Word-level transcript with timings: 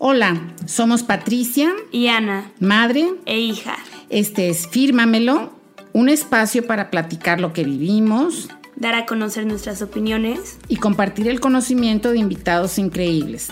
Hola, 0.00 0.54
somos 0.64 1.02
Patricia 1.02 1.74
y 1.90 2.06
Ana, 2.06 2.52
madre 2.60 3.14
e 3.26 3.40
hija. 3.40 3.76
Este 4.10 4.48
es 4.48 4.68
Fírmamelo, 4.68 5.52
un 5.92 6.08
espacio 6.08 6.64
para 6.68 6.88
platicar 6.88 7.40
lo 7.40 7.52
que 7.52 7.64
vivimos, 7.64 8.48
dar 8.76 8.94
a 8.94 9.06
conocer 9.06 9.44
nuestras 9.44 9.82
opiniones 9.82 10.60
y 10.68 10.76
compartir 10.76 11.26
el 11.26 11.40
conocimiento 11.40 12.12
de 12.12 12.18
invitados 12.18 12.78
increíbles. 12.78 13.48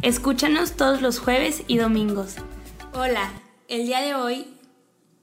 Escúchanos 0.00 0.72
todos 0.72 1.02
los 1.02 1.18
jueves 1.18 1.64
y 1.66 1.76
domingos. 1.76 2.36
Hola, 2.94 3.30
el 3.68 3.84
día 3.84 4.00
de 4.00 4.14
hoy 4.14 4.46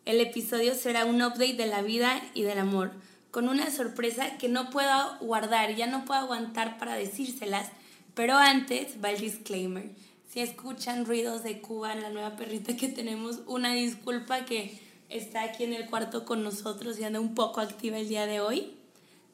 el 0.05 0.21
episodio 0.21 0.75
será 0.75 1.05
un 1.05 1.23
update 1.23 1.55
de 1.55 1.65
la 1.65 1.81
vida 1.81 2.21
y 2.35 2.43
del 2.43 2.59
amor, 2.59 2.91
con 3.31 3.49
una 3.49 3.71
sorpresa 3.71 4.37
que 4.37 4.47
no 4.47 4.69
puedo 4.69 5.17
guardar, 5.21 5.75
ya 5.75 5.87
no 5.87 6.05
puedo 6.05 6.19
aguantar 6.19 6.77
para 6.77 6.93
decírselas, 6.93 7.65
pero 8.13 8.35
antes 8.35 9.03
va 9.03 9.09
el 9.09 9.19
disclaimer. 9.19 9.89
Si 10.31 10.41
escuchan 10.41 11.05
ruidos 11.05 11.43
de 11.43 11.61
Cuba, 11.61 11.95
la 11.95 12.09
nueva 12.09 12.35
perrita 12.35 12.75
que 12.75 12.89
tenemos, 12.89 13.39
una 13.47 13.73
disculpa 13.73 14.43
que 14.43 14.77
está 15.09 15.43
aquí 15.43 15.63
en 15.63 15.73
el 15.73 15.89
cuarto 15.89 16.25
con 16.25 16.43
nosotros 16.43 16.99
y 16.99 17.05
anda 17.05 17.21
un 17.21 17.33
poco 17.33 17.61
activa 17.61 17.97
el 17.97 18.09
día 18.09 18.25
de 18.25 18.41
hoy. 18.41 18.73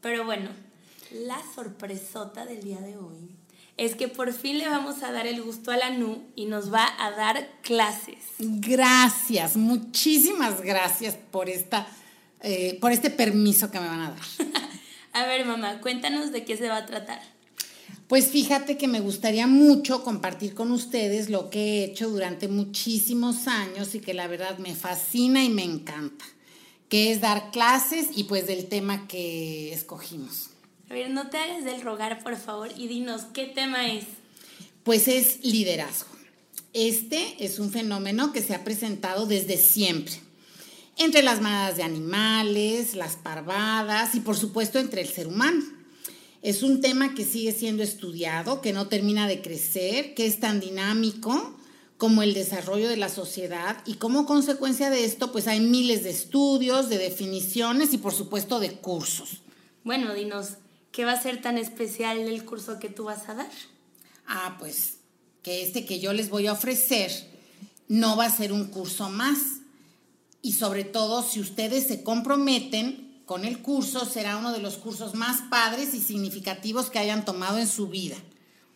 Pero 0.01 0.23
bueno, 0.23 0.49
la 1.11 1.41
sorpresota 1.55 2.45
del 2.45 2.61
día 2.61 2.79
de 2.79 2.97
hoy 2.97 3.31
es 3.75 3.95
que 3.95 4.07
por 4.07 4.31
fin 4.33 4.59
le 4.59 4.67
vamos 4.67 5.01
a 5.01 5.11
dar 5.11 5.25
el 5.25 5.41
gusto 5.41 5.71
a 5.71 5.77
la 5.77 5.89
NU 5.89 6.21
y 6.35 6.45
nos 6.45 6.71
va 6.71 6.87
a 6.99 7.09
dar 7.11 7.49
clases. 7.63 8.19
Gracias, 8.37 9.57
muchísimas 9.57 10.61
gracias 10.61 11.15
por, 11.31 11.49
esta, 11.49 11.87
eh, 12.41 12.77
por 12.79 12.91
este 12.91 13.09
permiso 13.09 13.71
que 13.71 13.79
me 13.79 13.87
van 13.87 14.01
a 14.01 14.09
dar. 14.11 14.19
a 15.13 15.25
ver, 15.25 15.43
mamá, 15.45 15.81
cuéntanos 15.81 16.31
de 16.31 16.45
qué 16.45 16.55
se 16.55 16.69
va 16.69 16.77
a 16.77 16.85
tratar. 16.85 17.32
Pues 18.13 18.27
fíjate 18.27 18.77
que 18.77 18.87
me 18.87 18.99
gustaría 18.99 19.47
mucho 19.47 20.03
compartir 20.03 20.53
con 20.53 20.71
ustedes 20.71 21.31
lo 21.31 21.49
que 21.49 21.59
he 21.59 21.83
hecho 21.85 22.11
durante 22.11 22.47
muchísimos 22.47 23.47
años 23.47 23.95
y 23.95 24.01
que 24.01 24.13
la 24.13 24.27
verdad 24.27 24.59
me 24.59 24.75
fascina 24.75 25.43
y 25.43 25.49
me 25.49 25.63
encanta, 25.63 26.23
que 26.89 27.11
es 27.11 27.21
dar 27.21 27.49
clases 27.49 28.09
y 28.15 28.25
pues 28.25 28.45
del 28.45 28.67
tema 28.67 29.07
que 29.07 29.73
escogimos. 29.73 30.51
A 30.91 30.93
ver, 30.93 31.09
no 31.09 31.31
te 31.31 31.39
hagas 31.39 31.65
del 31.65 31.81
rogar, 31.81 32.21
por 32.21 32.37
favor, 32.37 32.69
y 32.77 32.87
dinos, 32.87 33.23
¿qué 33.33 33.47
tema 33.47 33.91
es? 33.91 34.05
Pues 34.83 35.07
es 35.07 35.43
liderazgo. 35.43 36.11
Este 36.73 37.43
es 37.43 37.57
un 37.57 37.71
fenómeno 37.71 38.31
que 38.31 38.43
se 38.43 38.53
ha 38.53 38.63
presentado 38.63 39.25
desde 39.25 39.57
siempre, 39.57 40.13
entre 40.97 41.23
las 41.23 41.41
manadas 41.41 41.77
de 41.77 41.83
animales, 41.83 42.93
las 42.93 43.15
parvadas 43.15 44.13
y 44.13 44.19
por 44.19 44.37
supuesto 44.37 44.77
entre 44.77 45.01
el 45.01 45.07
ser 45.07 45.25
humano. 45.25 45.72
Es 46.43 46.61
un 46.61 46.81
tema 46.81 47.15
que 47.15 47.23
sigue 47.23 47.53
siendo 47.53 47.83
estudiado, 47.83 48.59
que 48.59 48.73
no 48.73 48.89
termina 48.89 49.29
de 49.29 49.41
crecer, 49.41 50.13
que 50.13 50.25
es 50.25 50.41
tan 50.41 50.59
dinámico 50.59 51.57
como 51.97 52.21
el 52.21 52.33
desarrollo 52.33 52.89
de 52.89 52.97
la 52.97 53.07
sociedad 53.07 53.77
y 53.85 53.93
como 53.93 54.25
consecuencia 54.25 54.89
de 54.89 55.05
esto 55.05 55.31
pues 55.31 55.47
hay 55.47 55.61
miles 55.61 56.03
de 56.03 56.09
estudios, 56.09 56.89
de 56.89 56.97
definiciones 56.97 57.93
y 57.93 57.97
por 57.97 58.13
supuesto 58.13 58.59
de 58.59 58.73
cursos. 58.73 59.41
Bueno, 59.85 60.13
dinos, 60.13 60.57
¿qué 60.91 61.05
va 61.05 61.13
a 61.13 61.21
ser 61.21 61.41
tan 61.41 61.57
especial 61.57 62.19
el 62.19 62.43
curso 62.43 62.77
que 62.77 62.89
tú 62.89 63.05
vas 63.05 63.29
a 63.29 63.35
dar? 63.35 63.51
Ah, 64.27 64.57
pues 64.59 64.97
que 65.43 65.63
este 65.63 65.85
que 65.85 66.01
yo 66.01 66.11
les 66.11 66.29
voy 66.29 66.47
a 66.47 66.53
ofrecer 66.53 67.09
no 67.87 68.17
va 68.17 68.25
a 68.25 68.35
ser 68.35 68.51
un 68.51 68.65
curso 68.65 69.09
más. 69.09 69.39
Y 70.41 70.53
sobre 70.53 70.83
todo 70.83 71.23
si 71.23 71.39
ustedes 71.39 71.87
se 71.87 72.03
comprometen 72.03 73.02
con 73.25 73.45
el 73.45 73.61
curso 73.61 74.05
será 74.05 74.37
uno 74.37 74.51
de 74.51 74.59
los 74.59 74.77
cursos 74.77 75.15
más 75.15 75.41
padres 75.49 75.93
y 75.93 76.01
significativos 76.01 76.89
que 76.89 76.99
hayan 76.99 77.25
tomado 77.25 77.57
en 77.57 77.67
su 77.67 77.87
vida. 77.87 78.17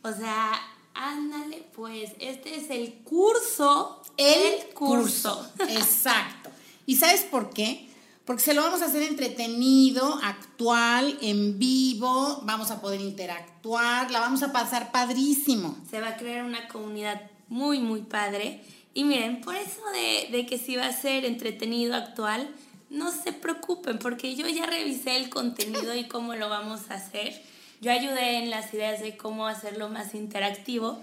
O 0.04 0.14
sea, 0.14 0.54
ándale, 0.94 1.66
pues, 1.76 2.12
este 2.20 2.56
es 2.56 2.70
el 2.70 2.94
curso. 3.04 4.02
El, 4.16 4.74
curso. 4.74 5.52
Exacto. 5.70 6.50
¿Y 6.86 6.96
sabes 6.96 7.24
por 7.24 7.50
qué? 7.50 7.90
Porque 8.26 8.44
se 8.44 8.54
lo 8.54 8.62
vamos 8.62 8.82
a 8.82 8.86
hacer 8.86 9.04
entretenido, 9.04 10.20
actual, 10.24 11.18
en 11.22 11.60
vivo, 11.60 12.42
vamos 12.44 12.72
a 12.72 12.82
poder 12.82 13.00
interactuar, 13.00 14.12
la 14.12 14.20
vamos 14.20 14.44
a 14.44 14.52
pasar 14.52 14.92
padrísimo. 14.92 15.78
Se 15.90 16.02
va 16.02 16.10
a 16.10 16.18
crear 16.18 16.44
una 16.44 16.68
comunidad 16.68 17.22
muy, 17.48 17.80
muy 17.80 18.02
padre. 18.02 18.64
Y 18.94 19.04
miren, 19.04 19.42
por 19.42 19.56
eso 19.56 19.82
de, 19.94 20.30
de 20.32 20.46
que 20.46 20.58
sí 20.58 20.76
va 20.76 20.88
a 20.88 20.94
ser 20.94 21.24
entretenido, 21.24 21.96
actual, 21.96 22.54
no 22.90 23.12
se 23.12 23.34
preocupen 23.34 24.00
porque 24.00 24.36
yo 24.36 24.48
ya 24.48 24.66
revisé 24.66 25.18
el 25.18 25.30
contenido 25.30 25.96
y 25.96 26.08
cómo 26.08 26.36
lo 26.36 26.50
vamos 26.50 26.90
a 26.90 26.96
hacer. 26.96 27.42
Yo 27.82 27.92
ayudé 27.92 28.38
en 28.38 28.50
las 28.50 28.74
ideas 28.74 29.02
de 29.02 29.18
cómo 29.18 29.48
hacerlo 29.48 29.90
más 29.90 30.16
interactivo. 30.16 31.00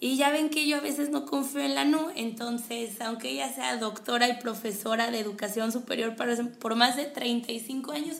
Y 0.00 0.16
ya 0.16 0.30
ven 0.30 0.50
que 0.50 0.66
yo 0.66 0.76
a 0.76 0.80
veces 0.80 1.10
no 1.10 1.24
confío 1.24 1.60
en 1.60 1.74
la 1.74 1.84
NU, 1.84 2.10
entonces, 2.14 3.00
aunque 3.00 3.30
ella 3.30 3.50
sea 3.54 3.76
doctora 3.78 4.28
y 4.28 4.38
profesora 4.38 5.10
de 5.10 5.20
educación 5.20 5.72
superior 5.72 6.14
por 6.58 6.74
más 6.74 6.96
de 6.96 7.06
35 7.06 7.92
años, 7.92 8.18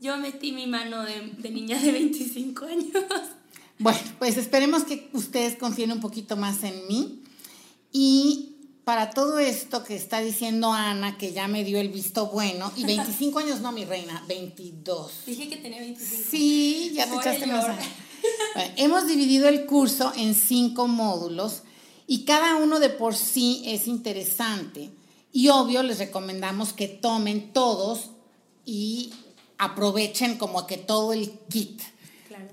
yo 0.00 0.16
metí 0.16 0.50
mi 0.50 0.66
mano 0.66 1.04
de, 1.04 1.32
de 1.38 1.50
niña 1.50 1.78
de 1.78 1.92
25 1.92 2.64
años. 2.64 3.04
Bueno, 3.78 3.98
pues 4.18 4.36
esperemos 4.36 4.84
que 4.84 5.08
ustedes 5.12 5.56
confíen 5.56 5.92
un 5.92 6.00
poquito 6.00 6.36
más 6.36 6.64
en 6.64 6.86
mí. 6.86 7.22
Y 7.92 8.49
para 8.84 9.10
todo 9.10 9.38
esto 9.38 9.84
que 9.84 9.94
está 9.94 10.20
diciendo 10.20 10.72
Ana, 10.72 11.18
que 11.18 11.32
ya 11.32 11.48
me 11.48 11.64
dio 11.64 11.80
el 11.80 11.88
visto 11.88 12.26
bueno, 12.26 12.72
y 12.76 12.84
25 12.84 13.38
años 13.38 13.60
no, 13.60 13.72
mi 13.72 13.84
reina, 13.84 14.24
22. 14.26 15.12
Dije 15.26 15.48
que 15.48 15.56
tenía 15.56 15.80
25. 15.80 16.22
Sí, 16.30 16.92
ya 16.94 17.06
te 17.08 17.16
echaste 17.16 17.46
más 17.46 17.66
hemos 18.76 19.06
dividido 19.06 19.48
el 19.48 19.66
curso 19.66 20.12
en 20.16 20.34
cinco 20.34 20.86
módulos 20.86 21.62
y 22.06 22.24
cada 22.24 22.56
uno 22.56 22.80
de 22.80 22.90
por 22.90 23.14
sí 23.14 23.62
es 23.66 23.86
interesante. 23.86 24.90
Y 25.32 25.48
obvio, 25.48 25.82
les 25.82 25.98
recomendamos 25.98 26.72
que 26.72 26.88
tomen 26.88 27.52
todos 27.52 28.10
y 28.64 29.12
aprovechen 29.58 30.36
como 30.36 30.66
que 30.66 30.76
todo 30.76 31.12
el 31.12 31.30
kit. 31.48 31.80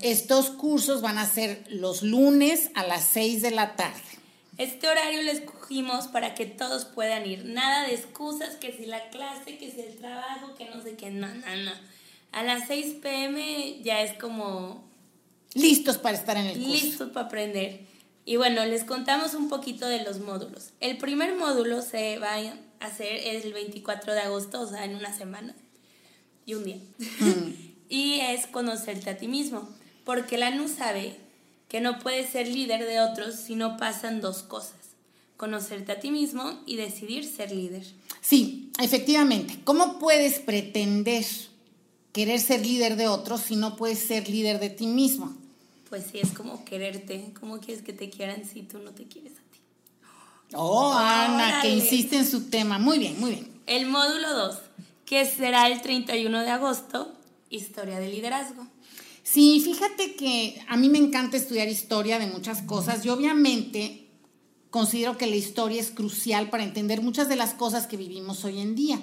Estos 0.01 0.49
cursos 0.51 1.01
van 1.01 1.17
a 1.17 1.27
ser 1.27 1.65
los 1.69 2.03
lunes 2.03 2.69
a 2.75 2.85
las 2.85 3.03
6 3.05 3.41
de 3.41 3.51
la 3.51 3.75
tarde. 3.75 4.01
Este 4.57 4.87
horario 4.87 5.21
lo 5.21 5.31
escogimos 5.31 6.07
para 6.07 6.33
que 6.33 6.45
todos 6.45 6.85
puedan 6.85 7.25
ir. 7.25 7.45
Nada 7.45 7.87
de 7.87 7.93
excusas, 7.93 8.55
que 8.55 8.71
si 8.71 8.85
la 8.85 9.09
clase, 9.09 9.57
que 9.57 9.71
si 9.71 9.81
el 9.81 9.95
trabajo, 9.97 10.55
que 10.55 10.65
no 10.65 10.81
sé 10.81 10.95
qué. 10.95 11.11
No, 11.11 11.27
no, 11.27 11.55
no. 11.63 11.71
A 12.31 12.43
las 12.43 12.67
6 12.67 12.95
pm 13.01 13.81
ya 13.83 14.01
es 14.01 14.17
como... 14.17 14.83
Listos 15.53 15.97
para 15.97 16.17
estar 16.17 16.37
en 16.37 16.47
el 16.47 16.57
curso. 16.57 16.69
Listos 16.69 17.09
para 17.11 17.27
aprender. 17.27 17.81
Y 18.25 18.35
bueno, 18.35 18.65
les 18.65 18.83
contamos 18.83 19.35
un 19.35 19.47
poquito 19.47 19.87
de 19.87 20.03
los 20.03 20.19
módulos. 20.19 20.71
El 20.79 20.97
primer 20.97 21.35
módulo 21.35 21.81
se 21.81 22.19
va 22.19 22.33
a 22.35 22.85
hacer 22.85 23.21
el 23.23 23.53
24 23.53 24.13
de 24.13 24.19
agosto, 24.21 24.61
o 24.61 24.67
sea, 24.67 24.85
en 24.85 24.95
una 24.95 25.15
semana 25.15 25.55
y 26.45 26.55
un 26.55 26.63
día. 26.63 26.77
Mm. 27.19 27.51
y 27.89 28.19
es 28.21 28.47
conocerte 28.47 29.11
a 29.11 29.17
ti 29.17 29.27
mismo. 29.27 29.69
Porque 30.03 30.37
la 30.37 30.49
NU 30.51 30.67
sabe 30.67 31.15
que 31.67 31.81
no 31.81 31.99
puedes 31.99 32.29
ser 32.29 32.47
líder 32.47 32.85
de 32.85 32.99
otros 32.99 33.35
si 33.35 33.55
no 33.55 33.77
pasan 33.77 34.21
dos 34.21 34.43
cosas, 34.43 34.75
conocerte 35.35 35.91
a 35.91 35.99
ti 35.99 36.11
mismo 36.11 36.59
y 36.65 36.75
decidir 36.75 37.25
ser 37.25 37.51
líder. 37.51 37.85
Sí, 38.21 38.71
efectivamente. 38.79 39.59
¿Cómo 39.63 39.99
puedes 39.99 40.39
pretender 40.39 41.25
querer 42.13 42.39
ser 42.39 42.65
líder 42.65 42.95
de 42.95 43.07
otros 43.07 43.41
si 43.41 43.55
no 43.55 43.75
puedes 43.75 43.99
ser 43.99 44.29
líder 44.29 44.59
de 44.59 44.69
ti 44.69 44.87
mismo? 44.87 45.35
Pues 45.89 46.05
sí, 46.11 46.19
es 46.19 46.31
como 46.31 46.65
quererte. 46.65 47.31
¿Cómo 47.39 47.59
quieres 47.59 47.83
que 47.83 47.93
te 47.93 48.09
quieran 48.09 48.43
si 48.45 48.63
tú 48.63 48.79
no 48.79 48.91
te 48.91 49.05
quieres 49.05 49.33
a 49.33 49.51
ti? 49.51 49.59
Oh, 50.53 50.93
Ana, 50.93 51.61
que 51.61 51.69
insiste 51.69 52.17
en 52.17 52.25
su 52.25 52.49
tema. 52.49 52.79
Muy 52.79 52.99
bien, 52.99 53.19
muy 53.19 53.31
bien. 53.31 53.61
El 53.65 53.85
módulo 53.85 54.33
2, 54.33 54.57
que 55.05 55.25
será 55.25 55.67
el 55.67 55.81
31 55.81 56.41
de 56.41 56.49
agosto, 56.49 57.13
historia 57.49 57.99
de 57.99 58.09
liderazgo. 58.09 58.65
Sí, 59.29 59.59
fíjate 59.59 60.15
que 60.15 60.57
a 60.69 60.77
mí 60.77 60.87
me 60.87 60.99
encanta 60.99 61.35
estudiar 61.35 61.67
historia 61.67 62.17
de 62.17 62.27
muchas 62.27 62.61
cosas 62.61 63.05
y 63.05 63.09
obviamente 63.09 64.07
considero 64.69 65.17
que 65.17 65.27
la 65.27 65.35
historia 65.35 65.81
es 65.81 65.91
crucial 65.91 66.49
para 66.49 66.63
entender 66.63 67.01
muchas 67.01 67.27
de 67.27 67.35
las 67.35 67.53
cosas 67.53 67.87
que 67.87 67.97
vivimos 67.97 68.45
hoy 68.45 68.61
en 68.61 68.73
día. 68.73 69.01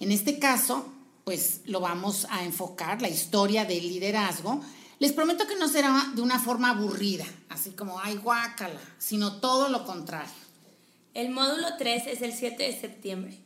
En 0.00 0.12
este 0.12 0.38
caso, 0.38 0.90
pues 1.24 1.60
lo 1.66 1.80
vamos 1.80 2.26
a 2.30 2.42
enfocar, 2.42 3.02
la 3.02 3.10
historia 3.10 3.66
del 3.66 3.86
liderazgo. 3.86 4.62
Les 4.98 5.12
prometo 5.12 5.46
que 5.46 5.56
no 5.56 5.68
será 5.68 6.10
de 6.14 6.22
una 6.22 6.38
forma 6.38 6.70
aburrida, 6.70 7.26
así 7.50 7.72
como, 7.72 8.00
ay, 8.00 8.16
guácala, 8.16 8.80
sino 8.98 9.40
todo 9.40 9.68
lo 9.68 9.84
contrario. 9.84 10.32
El 11.12 11.32
módulo 11.32 11.76
3 11.76 12.06
es 12.06 12.22
el 12.22 12.32
7 12.32 12.62
de 12.62 12.80
septiembre. 12.80 13.36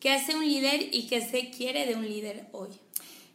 ¿Qué 0.00 0.12
hace 0.12 0.34
un 0.34 0.48
líder 0.48 0.94
y 0.94 1.08
qué 1.08 1.20
se 1.20 1.50
quiere 1.50 1.84
de 1.84 1.94
un 1.94 2.08
líder 2.08 2.48
hoy? 2.52 2.70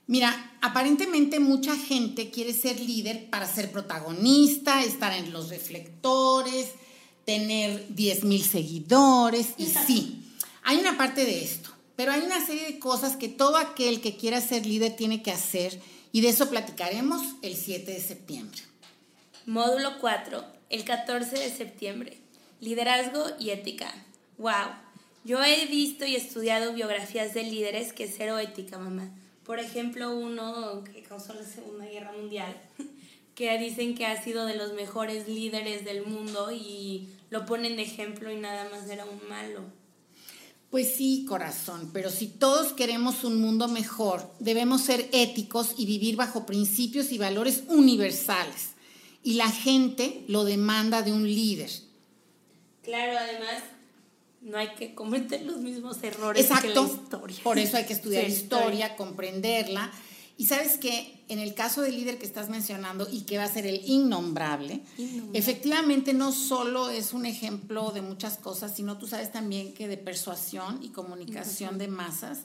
Mira, 0.05 0.57
aparentemente 0.61 1.39
mucha 1.39 1.77
gente 1.77 2.29
quiere 2.29 2.53
ser 2.53 2.79
líder 2.79 3.29
para 3.29 3.47
ser 3.47 3.71
protagonista, 3.71 4.83
estar 4.83 5.13
en 5.13 5.31
los 5.31 5.50
reflectores, 5.50 6.71
tener 7.25 7.95
10 7.95 8.25
mil 8.25 8.44
seguidores, 8.44 9.53
y 9.57 9.67
sí, 9.67 10.25
hay 10.63 10.77
una 10.77 10.97
parte 10.97 11.23
de 11.25 11.44
esto, 11.44 11.69
pero 11.95 12.11
hay 12.11 12.21
una 12.21 12.45
serie 12.45 12.65
de 12.65 12.79
cosas 12.79 13.15
que 13.15 13.29
todo 13.29 13.55
aquel 13.55 14.01
que 14.01 14.17
quiera 14.17 14.41
ser 14.41 14.65
líder 14.65 14.95
tiene 14.95 15.23
que 15.23 15.31
hacer, 15.31 15.79
y 16.11 16.19
de 16.19 16.29
eso 16.29 16.49
platicaremos 16.49 17.21
el 17.41 17.56
7 17.56 17.91
de 17.91 18.01
septiembre. 18.01 18.61
Módulo 19.45 19.99
4, 19.99 20.45
el 20.69 20.83
14 20.83 21.39
de 21.39 21.49
septiembre. 21.49 22.17
liderazgo 22.59 23.25
y 23.39 23.49
ética. 23.49 23.94
¡Wow! 24.38 24.71
Yo 25.25 25.44
he 25.44 25.65
visto 25.65 26.06
y 26.06 26.15
estudiado 26.15 26.73
biografías 26.73 27.33
de 27.33 27.44
líderes 27.44 27.91
que 27.94 28.07
cero 28.07 28.39
ética, 28.39 28.77
mamá. 28.77 29.11
Por 29.45 29.60
ejemplo, 29.60 30.16
uno 30.16 30.84
que 30.84 31.04
causó 31.04 31.34
la 31.34 31.44
Segunda 31.44 31.86
Guerra 31.86 32.13
Mundial, 32.13 32.56
que 33.36 33.57
dicen 33.57 33.95
que 33.95 34.06
ha 34.06 34.22
sido 34.24 34.45
de 34.45 34.56
los 34.56 34.74
mejores 34.74 35.28
líderes 35.28 35.86
del 35.86 36.06
mundo 36.06 36.51
y 36.51 37.10
lo 37.30 37.45
ponen 37.45 37.75
de 37.75 37.84
ejemplo 37.84 38.31
y 38.31 38.38
nada 38.38 38.69
más 38.69 38.90
era 38.90 39.06
un 39.06 39.28
malo. 39.28 39.62
Pues 40.69 40.95
sí, 40.95 41.25
corazón, 41.28 41.92
pero 41.94 42.10
si 42.10 42.28
todos 42.28 42.74
queremos 42.74 43.24
un 43.24 43.40
mundo 43.40 43.68
mejor, 43.68 44.28
debemos 44.40 44.81
ser 44.81 45.07
éticos 45.12 45.75
y 45.78 45.86
vivir 45.86 46.16
bajo 46.16 46.48
principios 46.48 47.12
y 47.12 47.19
valores 47.19 47.63
universales. 47.68 48.69
Y 49.22 49.34
la 49.34 49.51
gente 49.51 50.25
lo 50.28 50.45
demanda 50.45 51.04
de 51.04 51.12
un 51.12 51.24
líder. 51.24 51.69
Claro, 52.81 53.18
además, 53.18 53.63
no 54.44 54.57
hay 54.57 54.75
que 54.75 54.94
cometer 54.94 55.42
los 55.44 55.57
mismos 55.57 56.04
errores 56.04 56.48
que 56.48 56.69
la 56.69 56.81
historia. 56.81 57.44
Por 57.44 57.60
eso 57.60 57.78
hay 57.78 57.86
que 57.86 57.94
estudiar 57.94 58.24
historia, 58.28 58.95
comprenderla 58.95 59.92
y 60.36 60.48
sabes 60.48 60.78
que 60.78 61.24
en 61.30 61.40
el 61.40 61.54
caso 61.54 61.81
del 61.81 61.95
líder 61.95 62.18
que 62.18 62.25
estás 62.25 62.50
mencionando 62.50 63.07
y 63.12 63.22
que 63.22 63.38
va 63.38 63.44
a 63.44 63.48
ser 63.48 63.68
el 63.68 63.81
innombrable, 63.86 64.81
efectivamente 65.34 66.13
no 66.13 66.31
solo 66.31 66.90
es 66.90 67.13
un 67.13 67.25
ejemplo 67.25 67.92
de 67.92 68.01
muchas 68.01 68.38
cosas, 68.38 68.75
sino 68.75 68.98
tú 68.98 69.07
sabes 69.07 69.31
también 69.31 69.74
que 69.74 69.88
de 69.88 69.98
persuasión 69.98 70.80
y 70.81 70.90
comunicación 70.90 71.78
de 71.78 71.88
masas. 71.88 72.40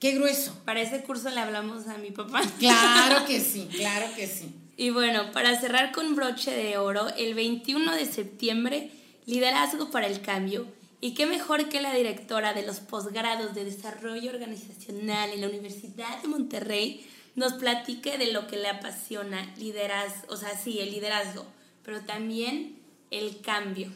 Qué 0.00 0.12
grueso. 0.12 0.54
Para 0.64 0.80
ese 0.80 1.02
curso 1.02 1.30
le 1.30 1.40
hablamos 1.40 1.86
a 1.86 1.98
mi 1.98 2.10
papá. 2.10 2.42
Claro 2.58 3.24
que 3.26 3.40
sí, 3.52 3.68
claro 3.70 4.06
que 4.16 4.26
sí. 4.26 4.52
Y 4.76 4.90
bueno, 4.90 5.32
para 5.32 5.58
cerrar 5.60 5.92
con 5.92 6.14
broche 6.14 6.50
de 6.50 6.78
oro, 6.78 7.08
el 7.16 7.34
21 7.34 7.94
de 7.94 8.06
septiembre, 8.06 8.90
Liderazgo 9.26 9.90
para 9.90 10.06
el 10.06 10.20
Cambio 10.20 10.66
y 11.00 11.14
qué 11.14 11.26
mejor 11.26 11.68
que 11.68 11.80
la 11.80 11.94
directora 11.94 12.54
de 12.54 12.66
los 12.66 12.80
posgrados 12.80 13.54
de 13.54 13.64
desarrollo 13.64 14.30
organizacional 14.30 15.30
en 15.30 15.40
la 15.40 15.48
Universidad 15.48 16.20
de 16.22 16.28
Monterrey 16.28 17.06
nos 17.36 17.54
platique 17.54 18.18
de 18.18 18.32
lo 18.32 18.48
que 18.48 18.56
le 18.56 18.68
apasiona, 18.68 19.54
liderazgo, 19.56 20.26
o 20.28 20.36
sea, 20.36 20.58
sí, 20.58 20.80
el 20.80 20.90
liderazgo, 20.90 21.46
pero 21.84 22.00
también 22.00 22.78
el 23.10 23.40
cambio. 23.40 23.92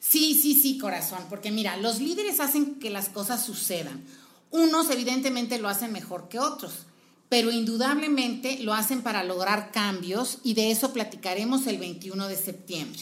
Sí, 0.00 0.34
sí, 0.34 0.54
sí, 0.60 0.78
corazón, 0.78 1.26
porque 1.28 1.52
mira, 1.52 1.76
los 1.76 2.00
líderes 2.00 2.40
hacen 2.40 2.80
que 2.80 2.90
las 2.90 3.08
cosas 3.08 3.44
sucedan. 3.44 4.02
Unos 4.50 4.90
evidentemente 4.90 5.58
lo 5.58 5.68
hacen 5.68 5.92
mejor 5.92 6.28
que 6.28 6.40
otros, 6.40 6.86
pero 7.28 7.52
indudablemente 7.52 8.58
lo 8.60 8.74
hacen 8.74 9.02
para 9.02 9.22
lograr 9.22 9.70
cambios 9.70 10.38
y 10.42 10.54
de 10.54 10.72
eso 10.72 10.92
platicaremos 10.92 11.68
el 11.68 11.78
21 11.78 12.26
de 12.26 12.36
septiembre. 12.36 13.00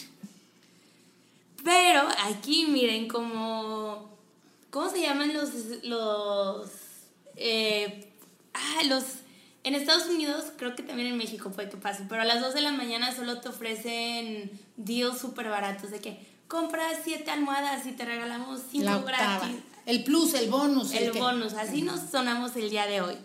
Pero 1.63 2.07
aquí 2.23 2.67
miren 2.67 3.07
como... 3.07 4.17
¿Cómo 4.69 4.89
se 4.89 5.01
llaman 5.01 5.33
los... 5.33 5.49
los... 5.83 6.69
Eh, 7.35 8.11
ah, 8.53 8.83
los... 8.85 9.03
En 9.63 9.75
Estados 9.75 10.07
Unidos, 10.07 10.45
creo 10.57 10.75
que 10.75 10.83
también 10.83 11.09
en 11.09 11.17
México 11.17 11.51
puede 11.51 11.69
que 11.69 11.77
pase, 11.77 12.05
pero 12.07 12.21
a 12.21 12.25
las 12.25 12.41
2 12.41 12.53
de 12.53 12.61
la 12.61 12.71
mañana 12.71 13.13
solo 13.13 13.41
te 13.41 13.49
ofrecen 13.49 14.49
deals 14.77 15.19
súper 15.19 15.49
baratos 15.49 15.91
de 15.91 15.99
que 15.99 16.17
compras 16.47 16.99
siete 17.03 17.29
almohadas 17.29 17.85
y 17.85 17.91
te 17.91 18.05
regalamos 18.05 18.61
cinco 18.71 19.03
gratis. 19.05 19.57
El 19.85 20.03
plus, 20.05 20.33
el 20.33 20.49
bonus. 20.49 20.93
El, 20.93 21.11
bonus, 21.11 21.53
así 21.53 21.81
nos 21.81 21.99
sonamos 22.09 22.55
el 22.55 22.69
día 22.69 22.85
de 22.87 23.01
hoy. 23.01 23.15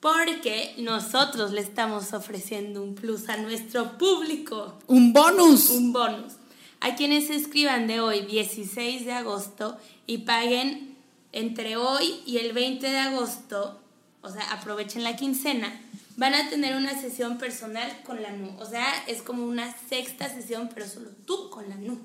Porque 0.00 0.74
nosotros 0.78 1.52
le 1.52 1.60
estamos 1.60 2.12
ofreciendo 2.14 2.82
un 2.82 2.94
plus 2.94 3.28
a 3.28 3.36
nuestro 3.36 3.96
público. 3.96 4.78
Un 4.88 5.12
bonus. 5.12 5.70
Un 5.70 5.92
bonus 5.92 6.39
a 6.80 6.94
quienes 6.94 7.26
se 7.26 7.36
escriban 7.36 7.86
de 7.86 8.00
hoy, 8.00 8.22
16 8.22 9.04
de 9.04 9.12
agosto, 9.12 9.78
y 10.06 10.18
paguen 10.18 10.96
entre 11.32 11.76
hoy 11.76 12.20
y 12.26 12.38
el 12.38 12.52
20 12.52 12.90
de 12.90 12.98
agosto, 12.98 13.80
o 14.22 14.30
sea, 14.30 14.52
aprovechen 14.52 15.04
la 15.04 15.16
quincena, 15.16 15.80
van 16.16 16.34
a 16.34 16.50
tener 16.50 16.76
una 16.76 17.00
sesión 17.00 17.38
personal 17.38 18.02
con 18.04 18.22
la 18.22 18.32
NU. 18.32 18.50
O 18.58 18.66
sea, 18.66 18.86
es 19.06 19.22
como 19.22 19.44
una 19.44 19.74
sexta 19.88 20.28
sesión, 20.28 20.68
pero 20.72 20.86
solo 20.88 21.10
tú 21.24 21.50
con 21.50 21.68
la 21.68 21.76
NU. 21.76 21.98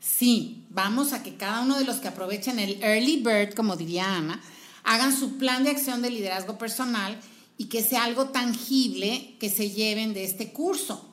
Sí, 0.00 0.64
vamos 0.70 1.12
a 1.12 1.22
que 1.22 1.36
cada 1.36 1.62
uno 1.62 1.78
de 1.78 1.84
los 1.84 1.96
que 1.96 2.08
aprovechen 2.08 2.58
el 2.58 2.80
early 2.82 3.16
bird, 3.16 3.54
como 3.54 3.76
diría 3.76 4.16
Ana, 4.16 4.40
hagan 4.84 5.16
su 5.16 5.36
plan 5.36 5.64
de 5.64 5.70
acción 5.70 6.00
de 6.00 6.10
liderazgo 6.10 6.58
personal 6.58 7.18
y 7.58 7.64
que 7.64 7.82
sea 7.82 8.04
algo 8.04 8.26
tangible 8.26 9.36
que 9.40 9.50
se 9.50 9.70
lleven 9.70 10.14
de 10.14 10.24
este 10.24 10.52
curso. 10.52 11.12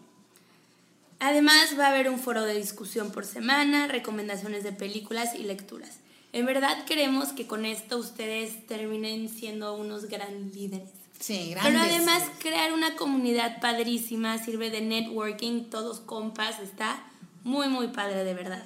Además 1.24 1.80
va 1.80 1.86
a 1.86 1.90
haber 1.92 2.10
un 2.10 2.20
foro 2.20 2.44
de 2.44 2.54
discusión 2.54 3.10
por 3.12 3.25
semana, 3.25 3.88
recomendaciones 3.88 4.66
de 4.66 4.74
películas 4.74 5.36
y 5.36 5.44
lecturas. 5.44 5.92
En 6.34 6.46
verdad 6.46 6.84
queremos 6.84 7.30
que 7.30 7.48
con 7.48 7.64
esto 7.64 7.98
ustedes 7.98 8.68
terminen 8.68 9.30
siendo 9.30 9.74
unos 9.74 10.10
gran 10.10 10.52
líderes. 10.52 10.90
Sí, 11.18 11.52
grandes. 11.52 11.81
Pero 11.81 11.96
además 11.96 12.24
crear 12.40 12.74
una 12.74 12.98
comunidad 12.98 13.62
padrísima, 13.62 14.38
sirve 14.38 14.70
de 14.70 14.81
networking, 14.81 15.70
todos 15.70 16.02
compas, 16.02 16.60
está 16.60 17.02
muy, 17.46 17.69
muy 17.69 17.88
padre 17.88 18.26
de 18.26 18.34
verdad. 18.34 18.66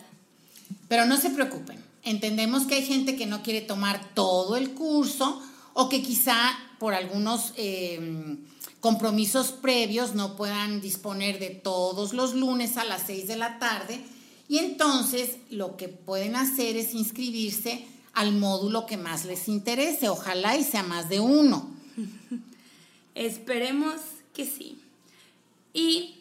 Pero 0.88 1.06
no 1.06 1.18
se 1.18 1.30
preocupen, 1.30 1.80
entendemos 2.01 2.65
que 2.65 2.74
hay 2.74 2.86
gente 2.88 3.15
que 3.15 3.27
no 3.27 3.44
quiere 3.44 3.62
tomar 3.62 4.03
todo 4.15 4.57
el 4.57 4.71
curso 4.71 5.44
o 5.74 5.89
que 5.89 6.01
quizá 6.01 6.57
por 6.80 6.95
algunos... 6.95 7.53
Eh, 7.56 8.36
compromisos 8.79 9.51
previos 9.51 10.15
no 10.15 10.35
puedan 10.35 10.81
disponer 10.81 11.39
de 11.39 11.50
todos 11.50 12.13
los 12.13 12.33
lunes 12.33 12.77
a 12.77 12.85
las 12.85 13.03
6 13.07 13.27
de 13.27 13.35
la 13.35 13.59
tarde 13.59 14.01
y 14.47 14.59
entonces 14.59 15.38
lo 15.50 15.75
que 15.77 15.89
pueden 15.89 16.35
hacer 16.35 16.77
es 16.77 16.94
inscribirse 16.94 17.85
al 18.13 18.33
módulo 18.33 18.85
que 18.85 18.97
más 18.97 19.25
les 19.25 19.47
interese, 19.47 20.09
ojalá 20.09 20.57
y 20.57 20.63
sea 20.63 20.83
más 20.83 21.09
de 21.09 21.19
uno. 21.19 21.69
Esperemos 23.15 23.95
que 24.33 24.45
sí. 24.45 24.79
Y 25.74 26.15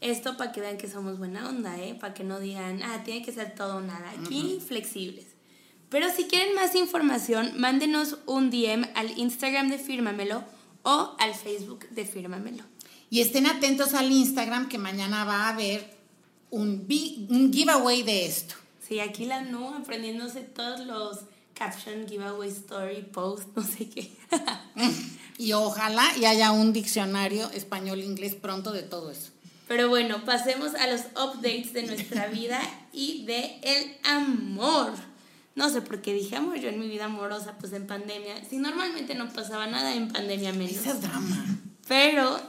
esto 0.00 0.36
para 0.36 0.52
que 0.52 0.60
vean 0.60 0.78
que 0.78 0.88
somos 0.88 1.18
buena 1.18 1.48
onda, 1.48 1.78
¿eh? 1.78 1.94
Para 1.94 2.14
que 2.14 2.24
no 2.24 2.40
digan, 2.40 2.82
ah, 2.82 3.02
tiene 3.04 3.24
que 3.24 3.32
ser 3.32 3.54
todo 3.54 3.76
o 3.76 3.80
nada. 3.80 4.10
Aquí 4.10 4.60
flexibles. 4.66 5.26
Pero 5.90 6.08
si 6.10 6.24
quieren 6.24 6.54
más 6.54 6.74
información, 6.74 7.52
mándenos 7.58 8.16
un 8.26 8.50
DM 8.50 8.88
al 8.94 9.18
Instagram 9.18 9.68
de 9.68 9.78
Fírmamelo 9.78 10.42
o 10.82 11.14
al 11.18 11.34
Facebook 11.34 11.88
de 11.90 12.04
Fírmamelo. 12.04 12.64
Y 13.10 13.20
estén 13.20 13.46
atentos 13.46 13.94
al 13.94 14.10
Instagram 14.10 14.68
que 14.68 14.78
mañana 14.78 15.24
va 15.24 15.46
a 15.46 15.48
haber 15.50 15.96
un, 16.50 16.86
un 17.28 17.52
giveaway 17.52 18.02
de 18.02 18.26
esto. 18.26 18.54
Sí, 18.86 19.00
aquí 19.00 19.26
la 19.26 19.42
NU 19.42 19.74
aprendiéndose 19.74 20.40
todos 20.40 20.80
los 20.80 21.20
caption, 21.54 22.06
giveaway, 22.08 22.50
story, 22.50 23.02
post, 23.02 23.48
no 23.54 23.62
sé 23.62 23.88
qué. 23.88 24.12
y 25.38 25.52
ojalá 25.52 26.04
y 26.16 26.24
haya 26.24 26.52
un 26.52 26.72
diccionario 26.72 27.50
español-inglés 27.50 28.34
pronto 28.34 28.72
de 28.72 28.82
todo 28.82 29.10
eso. 29.10 29.30
Pero 29.68 29.88
bueno, 29.88 30.24
pasemos 30.24 30.74
a 30.74 30.86
los 30.86 31.02
updates 31.12 31.72
de 31.72 31.84
nuestra 31.84 32.26
vida 32.32 32.60
y 32.92 33.24
de 33.24 33.60
el 33.62 33.96
amor. 34.04 34.92
No 35.54 35.68
sé 35.68 35.82
por 35.82 36.00
qué 36.00 36.14
dije 36.14 36.36
amor 36.36 36.58
yo 36.58 36.68
en 36.68 36.80
mi 36.80 36.88
vida 36.88 37.04
amorosa, 37.04 37.56
pues 37.58 37.72
en 37.72 37.86
pandemia. 37.86 38.42
Si 38.48 38.56
normalmente 38.56 39.14
no 39.14 39.30
pasaba 39.32 39.66
nada 39.66 39.94
en 39.94 40.10
pandemia 40.10 40.52
menos. 40.52 40.72
Esa 40.72 40.94
drama. 40.94 41.44
Pero 41.86 42.40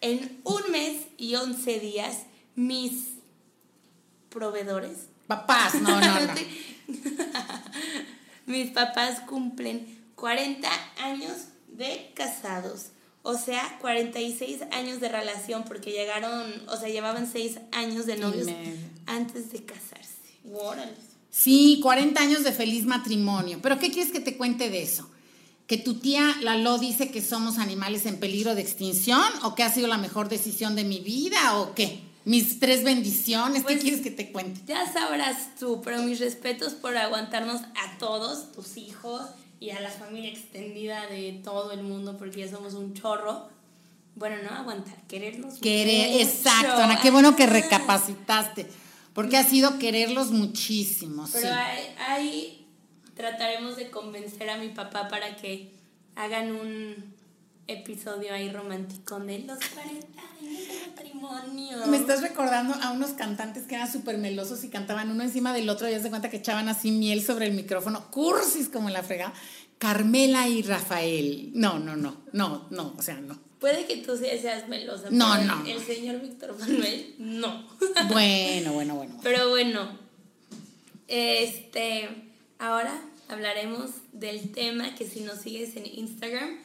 en 0.00 0.40
un 0.44 0.62
mes 0.70 1.08
y 1.18 1.34
11 1.34 1.80
días, 1.80 2.18
mis 2.54 3.18
proveedores. 4.30 5.08
Papás, 5.26 5.74
no, 5.74 6.00
no, 6.00 6.20
no. 6.20 6.34
mis 8.46 8.70
papás 8.70 9.20
cumplen 9.20 9.98
40 10.14 10.68
años 11.02 11.48
de 11.68 12.12
casados. 12.14 12.88
O 13.22 13.36
sea, 13.36 13.78
46 13.80 14.62
años 14.72 15.00
de 15.00 15.08
relación 15.08 15.64
porque 15.64 15.90
llegaron, 15.90 16.50
o 16.68 16.76
sea, 16.76 16.88
llevaban 16.88 17.30
6 17.30 17.58
años 17.72 18.06
de 18.06 18.16
novios 18.16 18.46
antes 19.06 19.52
de 19.52 19.64
casarse. 19.64 20.16
Órale. 20.50 20.96
Sí, 21.30 21.80
40 21.82 22.20
años 22.20 22.44
de 22.44 22.52
feliz 22.52 22.84
matrimonio. 22.84 23.58
Pero 23.62 23.78
¿qué 23.78 23.90
quieres 23.90 24.12
que 24.12 24.20
te 24.20 24.36
cuente 24.36 24.70
de 24.70 24.82
eso? 24.82 25.08
¿Que 25.66 25.76
tu 25.76 25.94
tía 25.94 26.34
Lalo 26.40 26.78
dice 26.78 27.10
que 27.10 27.20
somos 27.20 27.58
animales 27.58 28.06
en 28.06 28.18
peligro 28.18 28.54
de 28.54 28.62
extinción? 28.62 29.22
¿O 29.42 29.54
que 29.54 29.62
ha 29.62 29.72
sido 29.72 29.86
la 29.86 29.98
mejor 29.98 30.28
decisión 30.28 30.74
de 30.74 30.84
mi 30.84 31.00
vida? 31.00 31.58
¿O 31.58 31.74
qué? 31.74 32.00
Mis 32.24 32.58
tres 32.58 32.84
bendiciones, 32.84 33.62
¿qué 33.62 33.74
pues, 33.74 33.80
quieres 33.82 34.00
que 34.00 34.10
te 34.10 34.32
cuente? 34.32 34.60
Ya 34.66 34.90
sabrás 34.90 35.54
tú, 35.58 35.80
pero 35.82 36.02
mis 36.02 36.20
respetos 36.20 36.74
por 36.74 36.96
aguantarnos 36.96 37.62
a 37.62 37.98
todos, 37.98 38.52
tus 38.52 38.76
hijos 38.76 39.22
y 39.60 39.70
a 39.70 39.80
la 39.80 39.90
familia 39.90 40.30
extendida 40.30 41.06
de 41.06 41.40
todo 41.44 41.72
el 41.72 41.82
mundo, 41.82 42.16
porque 42.18 42.40
ya 42.40 42.50
somos 42.50 42.74
un 42.74 42.94
chorro. 42.94 43.48
Bueno, 44.14 44.36
no 44.42 44.56
aguantar, 44.56 44.96
querernos. 45.06 45.54
Querer, 45.60 46.20
exacto, 46.20 46.82
Ana, 46.82 47.00
qué 47.00 47.10
bueno 47.10 47.36
que 47.36 47.46
recapacitaste. 47.46 48.66
Porque 49.18 49.36
ha 49.36 49.42
sido 49.42 49.80
quererlos 49.80 50.30
muchísimo. 50.30 51.28
Pero 51.32 51.48
ahí, 52.06 52.68
trataremos 53.16 53.74
de 53.74 53.90
convencer 53.90 54.48
a 54.48 54.58
mi 54.58 54.68
papá 54.68 55.08
para 55.08 55.34
que 55.34 55.72
hagan 56.14 56.52
un 56.52 57.16
episodio 57.66 58.32
ahí 58.32 58.48
romántico 58.48 59.18
de 59.18 59.40
los 59.40 59.58
40 59.58 60.22
años 60.22 60.68
de 60.68 60.86
matrimonio. 60.86 61.86
Me 61.88 61.96
estás 61.96 62.22
recordando 62.22 62.74
a 62.80 62.92
unos 62.92 63.10
cantantes 63.10 63.64
que 63.64 63.74
eran 63.74 63.90
súper 63.90 64.18
melosos 64.18 64.62
y 64.62 64.68
cantaban 64.68 65.10
uno 65.10 65.24
encima 65.24 65.52
del 65.52 65.68
otro 65.68 65.88
y 65.88 65.90
ya 65.90 66.00
se 66.00 66.10
cuenta 66.10 66.30
que 66.30 66.36
echaban 66.36 66.68
así 66.68 66.92
miel 66.92 67.20
sobre 67.24 67.48
el 67.48 67.54
micrófono, 67.54 68.12
cursis 68.12 68.68
como 68.68 68.86
en 68.86 68.94
la 68.94 69.02
fregada. 69.02 69.32
Carmela 69.78 70.46
y 70.46 70.62
Rafael. 70.62 71.50
No, 71.54 71.80
no, 71.80 71.96
no, 71.96 72.18
no, 72.32 72.68
no, 72.70 72.94
o 72.96 73.02
sea, 73.02 73.16
no. 73.16 73.47
Puede 73.60 73.86
que 73.86 73.96
tú 73.96 74.16
seas 74.16 74.68
melosa. 74.68 75.08
No, 75.10 75.42
no. 75.42 75.66
El, 75.66 75.84
señor 75.84 76.20
Víctor 76.20 76.56
Manuel, 76.58 77.14
no. 77.18 77.66
Bueno, 78.08 78.72
bueno, 78.72 78.94
bueno. 78.94 79.18
Pero 79.22 79.48
bueno, 79.48 79.98
este, 81.08 82.08
ahora 82.58 83.00
hablaremos 83.28 83.90
del 84.12 84.52
tema 84.52 84.94
que 84.94 85.06
si 85.06 85.20
nos 85.20 85.40
sigues 85.40 85.76
en 85.76 85.86
Instagram, 85.86 86.56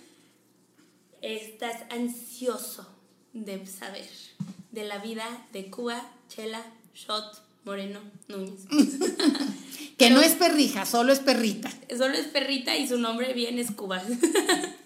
estás 1.21 1.77
ansioso 1.89 2.87
de 3.33 3.65
saber 3.65 4.07
de 4.71 4.83
la 4.83 4.99
vida 4.99 5.25
de 5.51 5.69
Cuba, 5.71 6.11
Chela, 6.29 6.63
Shot, 6.93 7.41
Moreno, 7.63 8.01
Núñez. 8.27 8.61
que 9.97 10.09
no 10.09 10.21
es 10.21 10.33
perrija, 10.33 10.85
solo 10.85 11.13
es 11.13 11.19
perrita. 11.19 11.71
Solo 11.89 12.15
es 12.15 12.27
perrita 12.27 12.75
y 12.75 12.87
su 12.87 12.99
nombre 12.99 13.33
bien 13.33 13.57
es 13.57 13.71
Cuba. 13.71 14.03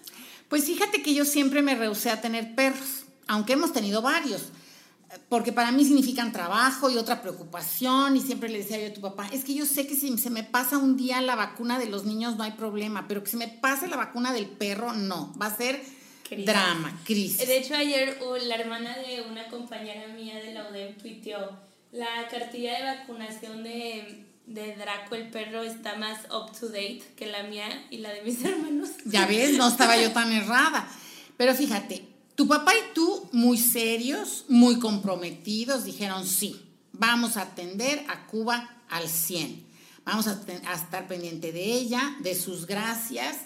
Pues 0.48 0.64
fíjate 0.64 1.02
que 1.02 1.14
yo 1.14 1.24
siempre 1.24 1.62
me 1.62 1.74
rehusé 1.74 2.10
a 2.10 2.20
tener 2.20 2.54
perros, 2.54 3.04
aunque 3.26 3.52
hemos 3.52 3.72
tenido 3.72 4.00
varios, 4.00 4.46
porque 5.28 5.52
para 5.52 5.72
mí 5.72 5.84
significan 5.84 6.32
trabajo 6.32 6.90
y 6.90 6.96
otra 6.96 7.20
preocupación, 7.20 8.16
y 8.16 8.20
siempre 8.20 8.48
le 8.48 8.58
decía 8.58 8.78
yo 8.78 8.88
a 8.88 8.94
tu 8.94 9.00
papá, 9.00 9.28
es 9.32 9.44
que 9.44 9.54
yo 9.54 9.66
sé 9.66 9.86
que 9.86 9.94
si 9.94 10.16
se 10.18 10.30
me 10.30 10.44
pasa 10.44 10.78
un 10.78 10.96
día 10.96 11.20
la 11.20 11.36
vacuna 11.36 11.78
de 11.78 11.86
los 11.86 12.04
niños 12.04 12.36
no 12.36 12.44
hay 12.44 12.52
problema, 12.52 13.06
pero 13.08 13.22
que 13.22 13.30
si 13.30 13.36
me 13.36 13.48
pase 13.48 13.88
la 13.88 13.96
vacuna 13.96 14.32
del 14.32 14.46
perro, 14.46 14.92
no, 14.92 15.34
va 15.40 15.46
a 15.46 15.56
ser 15.56 15.82
drama, 16.44 16.98
crisis. 17.04 17.46
De 17.46 17.58
hecho, 17.58 17.74
ayer 17.74 18.18
uh, 18.22 18.46
la 18.46 18.56
hermana 18.56 18.96
de 18.98 19.22
una 19.22 19.48
compañera 19.48 20.08
mía 20.08 20.36
de 20.36 20.52
la 20.52 20.68
UDEM 20.68 20.96
tuiteó 20.96 21.58
la 21.92 22.28
cartilla 22.30 22.78
de 22.78 22.98
vacunación 22.98 23.62
de 23.62 24.27
de 24.48 24.76
Draco 24.76 25.14
el 25.14 25.28
perro 25.30 25.62
está 25.62 25.96
más 25.96 26.20
up 26.32 26.58
to 26.58 26.68
date 26.68 27.02
que 27.16 27.26
la 27.26 27.42
mía 27.44 27.86
y 27.90 27.98
la 27.98 28.12
de 28.12 28.22
mis 28.22 28.42
hermanos. 28.44 28.90
Ya 29.04 29.26
ves, 29.26 29.56
no 29.56 29.68
estaba 29.68 30.00
yo 30.00 30.12
tan 30.12 30.32
errada. 30.32 30.88
Pero 31.36 31.54
fíjate, 31.54 32.04
tu 32.34 32.48
papá 32.48 32.72
y 32.74 32.94
tú, 32.94 33.28
muy 33.32 33.58
serios, 33.58 34.44
muy 34.48 34.78
comprometidos, 34.78 35.84
dijeron 35.84 36.26
sí, 36.26 36.60
vamos 36.92 37.36
a 37.36 37.42
atender 37.42 38.04
a 38.08 38.26
Cuba 38.26 38.82
al 38.88 39.08
100. 39.08 39.66
Vamos 40.04 40.26
a, 40.26 40.40
estar 40.74 41.06
pendiente 41.06 41.52
de 41.52 41.64
ella, 41.64 42.16
de 42.20 42.34
sus 42.34 42.66
gracias. 42.66 43.36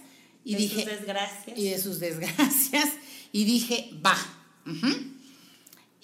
Y 0.44 0.54
de 0.54 0.68
sus 0.68 0.84
desgracias. 0.84 1.58
Y 1.58 1.68
de 1.70 1.78
sus 1.80 1.98
desgracias. 1.98 2.88
Y 3.32 3.44
dije, 3.44 3.90
va. 4.04 4.16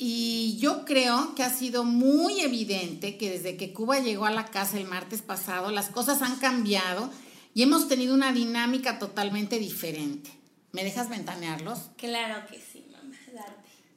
Y 0.01 0.57
yo 0.59 0.85
creo 0.85 1.35
que 1.35 1.43
ha 1.43 1.51
sido 1.51 1.83
muy 1.83 2.41
evidente 2.41 3.19
que 3.19 3.31
desde 3.31 3.57
que 3.57 3.73
Cuba 3.73 3.99
llegó 3.99 4.27
a 4.27 4.31
la 4.31 4.47
casa 4.47 4.79
el 4.79 4.87
martes 4.87 5.23
pasado, 5.23 5.73
las 5.73 5.89
cosas 5.89 6.23
han 6.23 6.37
cambiado 6.37 7.11
y 7.53 7.63
hemos 7.63 7.89
tenido 7.89 8.15
una 8.15 8.33
dinámica 8.33 9.01
totalmente 9.01 9.59
diferente. 9.59 10.31
¿Me 10.71 10.85
dejas 10.85 11.09
ventanearlos? 11.09 11.91
Claro 11.97 12.47
que 12.47 12.61
sí, 12.61 12.87
mamá, 12.93 13.17
date. 13.35 13.53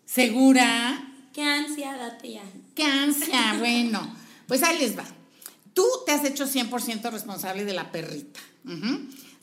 ¿Segura? 0.06 1.08
Qué 1.34 1.44
ansia, 1.44 1.96
date 1.96 2.34
ya. 2.34 2.44
Qué 2.74 2.84
ansia, 2.84 3.56
bueno. 3.60 4.16
Pues 4.48 4.64
ahí 4.64 4.80
les 4.80 4.98
va. 4.98 5.06
Tú 5.76 5.86
te 6.06 6.12
has 6.14 6.26
hecho 6.26 6.48
100% 6.48 7.12
responsable 7.12 7.64
de 7.64 7.74
la 7.74 7.92
perrita. 7.92 8.40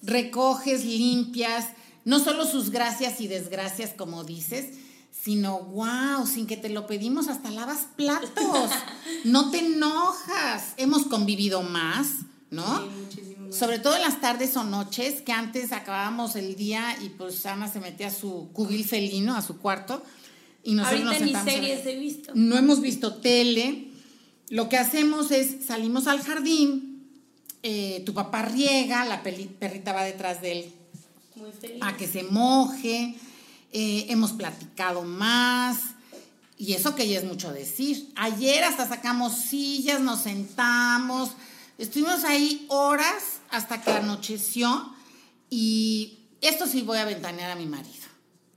Recoges, 0.03 0.85
limpias, 0.85 1.69
no 2.05 2.19
solo 2.19 2.47
sus 2.47 2.71
gracias 2.71 3.21
y 3.21 3.29
desgracias, 3.29 3.95
como 3.95 4.25
dices, 4.25 4.75
sino, 5.23 5.61
wow, 5.61 6.27
sin 6.27 6.47
que 6.47 6.57
te 6.57 6.69
lo 6.69 6.87
pedimos, 6.87 7.29
hasta 7.29 7.51
lavas 7.51 7.87
platos. 7.97 8.71
no 9.25 9.51
te 9.51 9.59
enojas. 9.59 10.75
Hemos 10.77 11.07
convivido 11.07 11.63
más, 11.63 12.09
¿no? 12.51 12.83
Sí, 12.83 12.89
muchísimo. 13.03 13.53
Sobre 13.53 13.79
todo 13.79 13.97
en 13.97 14.03
las 14.03 14.21
tardes 14.21 14.57
o 14.57 14.65
noches, 14.65 15.23
que 15.23 15.33
antes 15.33 15.73
acabábamos 15.73 16.37
el 16.37 16.55
día 16.55 16.97
y 17.03 17.09
pues 17.11 17.45
Ana 17.47 17.69
se 17.69 17.81
metía 17.81 18.09
a 18.09 18.13
su 18.13 18.51
cubil 18.53 18.85
felino, 18.85 19.35
a 19.35 19.43
su 19.43 19.59
cuarto. 19.59 20.03
Y 20.63 20.75
nosotros 20.75 21.03
Ahorita 21.03 21.27
nos 21.27 21.45
ni 21.45 21.53
series 21.53 21.87
he 21.87 21.97
visto. 21.97 22.33
No 22.35 22.57
hemos 22.57 22.81
visto 22.81 23.17
tele. 23.17 23.89
Lo 24.51 24.69
que 24.69 24.77
hacemos 24.77 25.31
es 25.31 25.67
salimos 25.67 26.07
al 26.07 26.21
jardín, 26.21 27.11
eh, 27.63 28.03
tu 28.07 28.15
papá 28.15 28.43
riega, 28.43 29.05
la 29.05 29.23
perrita 29.23 29.93
va 29.93 30.05
detrás 30.05 30.41
de 30.41 30.53
él 30.53 30.73
Muy 31.37 31.51
feliz. 31.53 31.83
a 31.83 31.97
que 31.97 32.07
se 32.07 32.23
moje 32.23 33.17
eh, 33.73 34.07
hemos 34.09 34.33
platicado 34.33 35.03
más. 35.03 35.79
Y 36.57 36.73
eso 36.73 36.95
que 36.95 37.09
ya 37.09 37.19
es 37.19 37.25
mucho 37.25 37.53
decir. 37.53 38.11
Ayer 38.17 38.65
hasta 38.65 38.89
sacamos 38.89 39.35
sillas, 39.35 40.01
nos 40.01 40.23
sentamos, 40.23 41.31
estuvimos 41.79 42.25
ahí 42.25 42.67
horas 42.69 43.41
hasta 43.51 43.81
que 43.81 43.93
anocheció 43.93 44.93
y 45.51 46.19
esto 46.41 46.67
sí 46.67 46.83
voy 46.83 46.99
a 46.99 47.05
ventanear 47.05 47.53
a 47.53 47.57
mi 47.57 47.67
marido. 47.67 47.95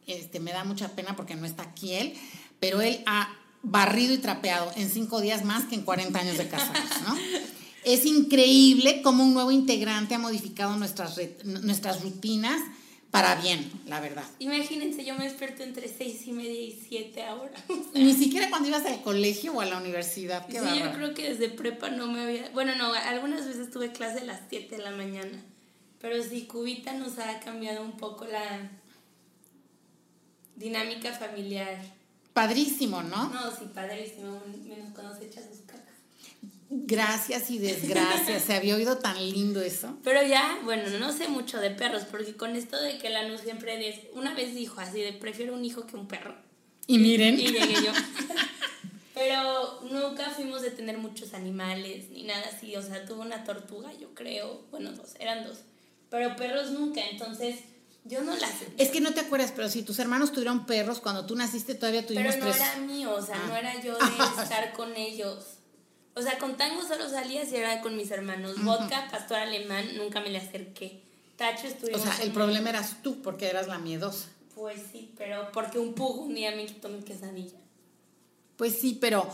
Este, 0.07 0.39
me 0.39 0.51
da 0.51 0.63
mucha 0.63 0.89
pena 0.89 1.15
porque 1.15 1.35
no 1.35 1.45
está 1.45 1.63
aquí 1.63 1.93
él, 1.93 2.13
pero 2.59 2.81
él 2.81 3.03
ha 3.05 3.29
barrido 3.63 4.13
y 4.13 4.17
trapeado 4.17 4.71
en 4.75 4.89
cinco 4.89 5.21
días 5.21 5.45
más 5.45 5.65
que 5.65 5.75
en 5.75 5.83
40 5.83 6.19
años 6.19 6.37
de 6.37 6.47
casados. 6.47 6.81
Es 7.83 8.05
increíble 8.05 9.01
cómo 9.01 9.23
un 9.23 9.33
nuevo 9.33 9.51
integrante 9.51 10.13
ha 10.13 10.19
modificado 10.19 10.75
nuestras, 10.77 11.19
nuestras 11.43 12.03
rutinas 12.03 12.61
para 13.11 13.35
bien, 13.35 13.69
la 13.87 13.99
verdad. 13.99 14.23
Imagínense, 14.39 15.03
yo 15.03 15.15
me 15.15 15.25
desperto 15.25 15.63
entre 15.63 15.89
seis 15.89 16.25
y 16.27 16.31
media 16.31 16.61
y 16.61 16.71
siete 16.71 17.23
ahora. 17.23 17.51
Ni 17.93 18.13
siquiera 18.13 18.49
cuando 18.49 18.69
ibas 18.69 18.85
al 18.85 19.01
colegio 19.01 19.53
o 19.53 19.61
a 19.61 19.65
la 19.65 19.77
universidad. 19.77 20.47
sí, 20.47 20.55
yo 20.55 20.93
creo 20.93 21.13
que 21.13 21.29
desde 21.29 21.49
prepa 21.49 21.89
no 21.89 22.07
me 22.07 22.21
había... 22.21 22.49
Bueno, 22.51 22.73
no, 22.75 22.93
algunas 22.93 23.45
veces 23.45 23.69
tuve 23.69 23.91
clase 23.91 24.21
a 24.21 24.23
las 24.23 24.39
7 24.49 24.77
de 24.77 24.81
la 24.81 24.91
mañana. 24.91 25.43
Pero 25.99 26.23
sí, 26.23 26.43
Cubita 26.43 26.93
nos 26.93 27.19
ha 27.19 27.41
cambiado 27.41 27.83
un 27.83 27.97
poco 27.97 28.25
la 28.25 28.71
dinámica 30.55 31.11
familiar. 31.11 31.77
Padrísimo, 32.33 33.03
¿no? 33.03 33.29
No, 33.29 33.51
sí, 33.51 33.65
padrísimo. 33.73 34.41
Menos 34.67 34.93
cuando 34.93 35.13
se 35.15 35.25
echa 35.25 35.41
sus 35.41 35.59
gracias 36.71 37.51
y 37.51 37.59
desgracias. 37.59 38.43
Se 38.43 38.53
había 38.53 38.75
oído 38.75 38.97
tan 38.97 39.17
lindo 39.17 39.61
eso. 39.61 39.97
Pero 40.03 40.25
ya, 40.25 40.59
bueno, 40.63 40.89
no 40.97 41.11
sé 41.11 41.27
mucho 41.27 41.59
de 41.59 41.69
perros, 41.71 42.03
porque 42.09 42.35
con 42.35 42.55
esto 42.55 42.81
de 42.81 42.97
que 42.97 43.09
la 43.09 43.27
luz 43.27 43.41
siempre 43.41 43.87
es, 43.87 43.99
una 44.13 44.33
vez 44.33 44.55
dijo 44.55 44.79
así 44.79 45.01
de 45.01 45.13
prefiero 45.13 45.53
un 45.53 45.65
hijo 45.65 45.85
que 45.85 45.97
un 45.97 46.07
perro. 46.07 46.35
Y 46.87 46.97
miren. 46.97 47.39
Y, 47.39 47.47
llegué 47.47 47.73
yo. 47.85 47.91
Pero 49.13 49.81
nunca 49.91 50.29
fuimos 50.29 50.61
de 50.61 50.71
tener 50.71 50.97
muchos 50.97 51.33
animales 51.33 52.09
ni 52.09 52.23
nada 52.23 52.45
así. 52.55 52.75
O 52.75 52.81
sea, 52.81 53.05
tuve 53.05 53.19
una 53.19 53.43
tortuga, 53.43 53.91
yo 53.99 54.13
creo. 54.15 54.65
Bueno, 54.71 54.93
dos, 54.93 55.15
eran 55.19 55.43
dos. 55.43 55.59
Pero 56.09 56.35
perros 56.35 56.71
nunca, 56.71 57.01
entonces 57.09 57.59
yo 58.05 58.21
no 58.21 58.35
las. 58.35 58.51
Es 58.77 58.89
que 58.89 59.01
no 59.01 59.13
te 59.13 59.19
acuerdas, 59.19 59.53
pero 59.55 59.69
si 59.69 59.83
tus 59.83 59.99
hermanos 59.99 60.31
tuvieron 60.31 60.65
perros, 60.65 60.99
cuando 60.99 61.25
tú 61.25 61.35
naciste 61.35 61.75
todavía 61.75 62.05
tuvimos 62.05 62.35
Pero 62.35 62.45
no 62.45 62.53
era 62.53 62.77
mío, 62.77 63.13
o 63.13 63.21
sea, 63.21 63.37
no 63.47 63.53
ah. 63.53 63.59
era 63.59 63.81
yo 63.81 63.93
de 63.93 64.03
estar 64.43 64.73
con 64.73 64.95
ellos. 64.95 65.60
O 66.13 66.21
sea, 66.21 66.37
con 66.37 66.57
tango 66.57 66.83
solo 66.83 67.09
salía 67.09 67.45
si 67.45 67.55
era 67.55 67.81
con 67.81 67.95
mis 67.95 68.11
hermanos. 68.11 68.61
Vodka, 68.63 69.07
pastor 69.09 69.37
alemán, 69.37 69.95
nunca 69.95 70.19
me 70.19 70.29
le 70.29 70.39
acerqué. 70.39 71.01
Tacho 71.37 71.67
estuvimos. 71.67 72.01
O 72.01 72.03
sea, 72.03 72.23
el 72.23 72.31
problema 72.31 72.69
eras 72.69 72.97
tú, 73.01 73.21
porque 73.21 73.47
eras 73.47 73.67
la 73.67 73.79
miedosa. 73.79 74.29
Pues 74.53 74.81
sí, 74.91 75.13
pero 75.17 75.51
porque 75.53 75.79
un 75.79 75.93
pug 75.93 76.21
un 76.21 76.35
día 76.35 76.51
me 76.55 76.65
quitó 76.65 76.89
mi 76.89 77.01
quesadilla. 77.01 77.57
Pues 78.57 78.79
sí, 78.79 78.97
pero. 78.99 79.27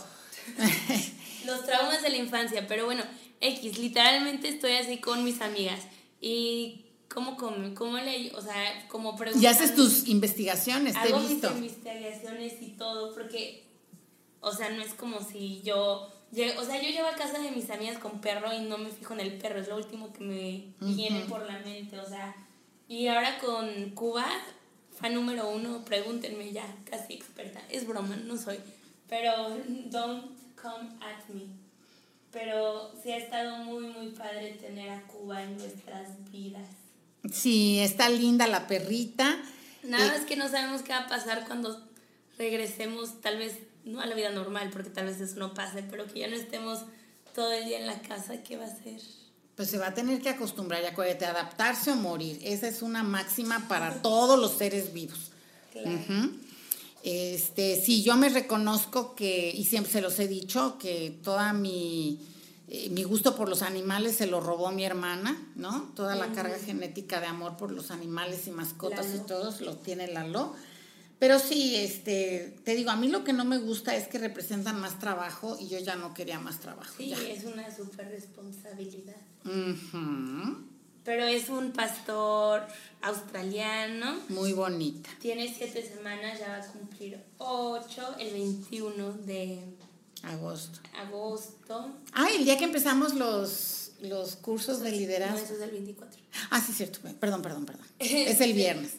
Los 1.46 1.66
traumas 1.66 2.02
de 2.02 2.10
la 2.10 2.18
infancia, 2.18 2.68
pero 2.68 2.86
bueno, 2.86 3.04
X, 3.42 3.78
literalmente 3.80 4.50
estoy 4.50 4.74
así 4.74 5.00
con 5.00 5.24
mis 5.24 5.42
amigas. 5.42 5.82
Y 6.22 6.88
¿Cómo 7.10 7.38
come? 7.38 7.74
¿Cómo 7.74 7.98
le.? 7.98 8.32
O 8.36 8.42
sea, 8.42 8.88
como 8.90 9.16
preguntas. 9.16 9.42
Y 9.42 9.48
haces 9.48 9.76
tus 9.76 10.08
investigaciones, 10.08 10.94
te 11.02 11.10
he 11.10 11.20
visto. 11.20 11.50
mis 11.52 11.72
investigaciones 11.72 12.62
y 12.62 12.68
todo, 12.78 13.14
porque. 13.14 13.66
O 14.40 14.52
sea, 14.52 14.70
no 14.70 14.84
es 14.84 14.94
como 14.94 15.20
si 15.22 15.62
yo 15.64 16.10
o 16.32 16.66
sea, 16.66 16.82
yo 16.82 16.90
llevo 16.90 17.08
a 17.08 17.16
casa 17.16 17.40
de 17.40 17.52
mis 17.52 17.70
amigas 17.70 17.98
con 17.98 18.20
perro 18.20 18.54
y 18.54 18.62
no 18.62 18.78
me 18.78 18.90
fijo 18.90 19.14
en 19.14 19.22
el 19.22 19.38
perro, 19.38 19.60
es 19.60 19.68
lo 19.68 19.78
último 19.78 20.12
que 20.12 20.24
me 20.24 20.74
viene 20.80 21.22
por 21.22 21.46
la 21.46 21.60
mente, 21.60 22.00
o 22.00 22.08
sea. 22.08 22.36
Y 22.88 23.08
ahora 23.08 23.38
con 23.40 23.92
Cuba, 23.92 24.26
fan 25.00 25.14
número 25.14 25.50
uno, 25.50 25.84
pregúntenme 25.86 26.52
ya, 26.52 26.66
casi 26.90 27.14
experta. 27.14 27.62
Es 27.70 27.88
broma, 27.88 28.16
no 28.16 28.38
soy. 28.38 28.60
Pero 29.08 29.58
don't 29.86 30.38
come 30.62 30.90
at 31.02 31.28
me. 31.34 31.44
Pero 32.32 32.92
sí 33.02 33.12
ha 33.12 33.18
estado 33.18 33.58
muy, 33.64 33.88
muy 33.88 34.10
padre 34.10 34.58
tener 34.60 34.90
a 34.90 35.02
Cuba 35.08 35.44
en 35.44 35.58
nuestras 35.58 36.10
vidas. 36.32 36.68
Sí, 37.32 37.80
está 37.80 38.10
linda 38.10 38.48
la 38.48 38.68
perrita. 38.68 39.38
Nada 39.84 40.08
más 40.08 40.26
que 40.26 40.36
no 40.36 40.50
sabemos 40.50 40.82
qué 40.82 40.92
va 40.92 41.00
a 41.00 41.08
pasar 41.08 41.46
cuando 41.48 41.88
regresemos, 42.38 43.22
tal 43.22 43.38
vez 43.38 43.58
no 43.88 44.02
a 44.02 44.06
la 44.06 44.16
vida 44.16 44.30
normal, 44.32 44.70
porque 44.72 44.90
tal 44.90 45.06
vez 45.06 45.20
eso 45.20 45.36
no 45.38 45.54
pase, 45.54 45.84
pero 45.90 46.06
que 46.08 46.20
ya 46.20 46.28
no 46.28 46.36
estemos 46.36 46.80
todo 47.34 47.52
el 47.52 47.66
día 47.66 47.80
en 47.80 47.88
la 47.88 48.02
casa, 48.02 48.44
¿qué 48.44 48.58
va 48.58 48.66
a 48.66 48.76
ser? 48.76 49.00
Pues 49.56 49.70
se 49.70 49.78
va 49.78 49.88
a 49.88 49.94
tener 49.94 50.22
que 50.22 50.30
acostumbrar, 50.30 50.82
ya 50.82 50.90
acuérdate, 50.90 51.26
adaptarse 51.26 51.92
o 51.92 51.96
morir. 51.96 52.40
Esa 52.44 52.68
es 52.68 52.82
una 52.82 53.04
máxima 53.04 53.68
para 53.68 54.02
todos 54.02 54.40
los 54.40 54.52
seres 54.52 54.94
vivos. 54.94 55.32
Claro. 55.72 56.00
Este, 57.04 57.80
sí, 57.80 58.04
yo 58.04 58.18
me 58.18 58.30
reconozco 58.30 59.16
que, 59.16 59.52
y 59.52 59.66
siempre 59.66 59.92
se 59.92 60.02
los 60.02 60.20
he 60.20 60.28
dicho, 60.28 60.78
que 60.78 61.20
toda 61.24 61.54
mi, 61.54 62.20
eh, 62.70 62.90
mi 62.90 63.04
gusto 63.04 63.36
por 63.36 63.48
los 63.48 63.62
animales 63.62 64.18
se 64.18 64.28
lo 64.28 64.42
robó 64.42 64.72
mi 64.72 64.84
hermana, 64.84 65.38
¿no? 65.56 65.92
Toda 65.96 66.16
la 66.16 66.34
carga 66.34 66.58
genética 66.60 67.22
de 67.22 67.28
amor 67.28 67.56
por 67.56 67.72
los 67.72 67.92
animales 67.92 68.46
y 68.48 68.52
mascotas 68.52 69.08
y 69.16 69.20
todos 69.20 69.62
lo 69.62 69.78
tiene 69.78 70.08
Lalo. 70.08 70.54
Pero 71.20 71.40
sí, 71.40 71.76
este, 71.76 72.56
te 72.64 72.76
digo, 72.76 72.92
a 72.92 72.96
mí 72.96 73.08
lo 73.08 73.24
que 73.24 73.34
no 73.34 73.44
me 73.44 73.58
gusta 73.58 73.96
es 73.96 74.08
que 74.08 74.20
representan 74.20 74.80
más 74.80 75.00
trabajo 75.00 75.58
y 75.60 75.68
yo 75.68 75.80
ya 75.80 75.96
no 75.96 76.14
quería 76.14 76.40
más 76.40 76.60
trabajo. 76.60 76.94
Sí, 76.98 77.12
es 77.14 77.44
una 77.44 77.76
súper 77.76 78.10
responsabilidad. 78.10 79.16
Pero 81.04 81.26
es 81.26 81.50
un 81.50 81.72
pastor 81.72 82.68
australiano. 83.02 84.20
Muy 84.30 84.54
bonita. 84.54 85.10
Tiene 85.20 85.52
siete 85.52 85.82
semanas, 85.82 86.40
ya 86.40 86.50
va 86.50 86.58
a 86.58 86.68
cumplir 86.68 87.20
ocho, 87.40 88.16
el 88.20 88.34
21 88.34 89.14
de 89.26 89.64
agosto. 90.22 90.80
Agosto. 91.00 91.96
Ah, 92.14 92.28
el 92.38 92.46
día 92.46 92.58
que 92.58 92.66
empezamos 92.66 93.16
los 93.16 93.87
los 94.02 94.36
cursos 94.36 94.82
de 94.82 94.92
liderazgo. 94.92 95.38
No, 95.38 95.44
eso 95.44 95.56
es 95.56 95.62
el 95.62 95.72
24. 95.72 96.20
Ah, 96.52 96.62
sí, 96.62 96.74
cierto. 96.74 97.00
Perdón, 97.20 97.42
perdón, 97.42 97.66
perdón. 97.66 97.86
Es 98.00 98.40
el 98.42 98.54
viernes. 98.54 98.98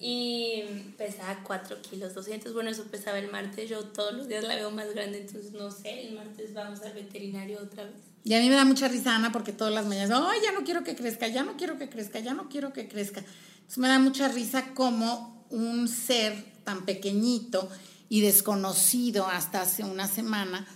Y 0.00 0.62
pesaba 0.98 1.42
4 1.44 1.82
kilos 1.82 2.14
200. 2.14 2.52
Bueno, 2.52 2.70
eso 2.70 2.84
pesaba 2.84 3.18
el 3.18 3.30
martes. 3.30 3.68
Yo 3.70 3.84
todos 3.84 4.12
los 4.14 4.28
días 4.28 4.44
la 4.44 4.56
veo 4.56 4.70
más 4.70 4.92
grande, 4.92 5.20
entonces 5.20 5.52
no 5.52 5.70
sé. 5.70 6.08
El 6.08 6.14
martes 6.14 6.52
vamos 6.52 6.80
al 6.82 6.94
veterinario 6.94 7.60
otra 7.62 7.84
vez. 7.84 7.94
Y 8.24 8.34
a 8.34 8.40
mí 8.40 8.48
me 8.48 8.54
da 8.54 8.64
mucha 8.64 8.88
risa, 8.88 9.14
Ana, 9.14 9.32
porque 9.32 9.52
todas 9.52 9.72
las 9.72 9.86
mañanas, 9.86 10.10
ay, 10.12 10.40
ya 10.44 10.52
no 10.52 10.64
quiero 10.64 10.84
que 10.84 10.94
crezca, 10.94 11.28
ya 11.28 11.42
no 11.42 11.56
quiero 11.56 11.78
que 11.78 11.88
crezca, 11.88 12.18
ya 12.18 12.34
no 12.34 12.48
quiero 12.48 12.72
que 12.72 12.86
crezca. 12.86 13.20
Entonces 13.20 13.78
me 13.78 13.88
da 13.88 13.98
mucha 13.98 14.28
risa 14.28 14.74
como 14.74 15.46
un 15.50 15.88
ser 15.88 16.44
tan 16.64 16.84
pequeñito 16.84 17.68
y 18.08 18.20
desconocido 18.20 19.26
hasta 19.26 19.62
hace 19.62 19.84
una 19.84 20.06
semana 20.06 20.66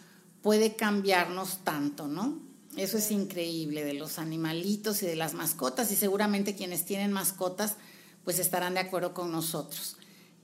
puede 0.43 0.76
cambiarnos 0.76 1.64
tanto, 1.64 2.07
¿no? 2.07 2.53
Eso 2.76 2.99
es 2.99 3.11
increíble 3.11 3.85
de 3.85 3.95
los 3.95 4.19
animalitos 4.19 5.02
y 5.02 5.07
de 5.07 5.16
las 5.16 5.35
mascotas 5.35 5.93
y 5.93 5.97
seguramente 5.97 6.57
quienes 6.57 6.85
tienen 6.85 7.12
mascotas 7.12 7.76
pues 8.25 8.38
estarán 8.38 8.75
de 8.75 8.81
acuerdo 8.81 9.14
con 9.14 9.31
nosotros, 9.31 9.97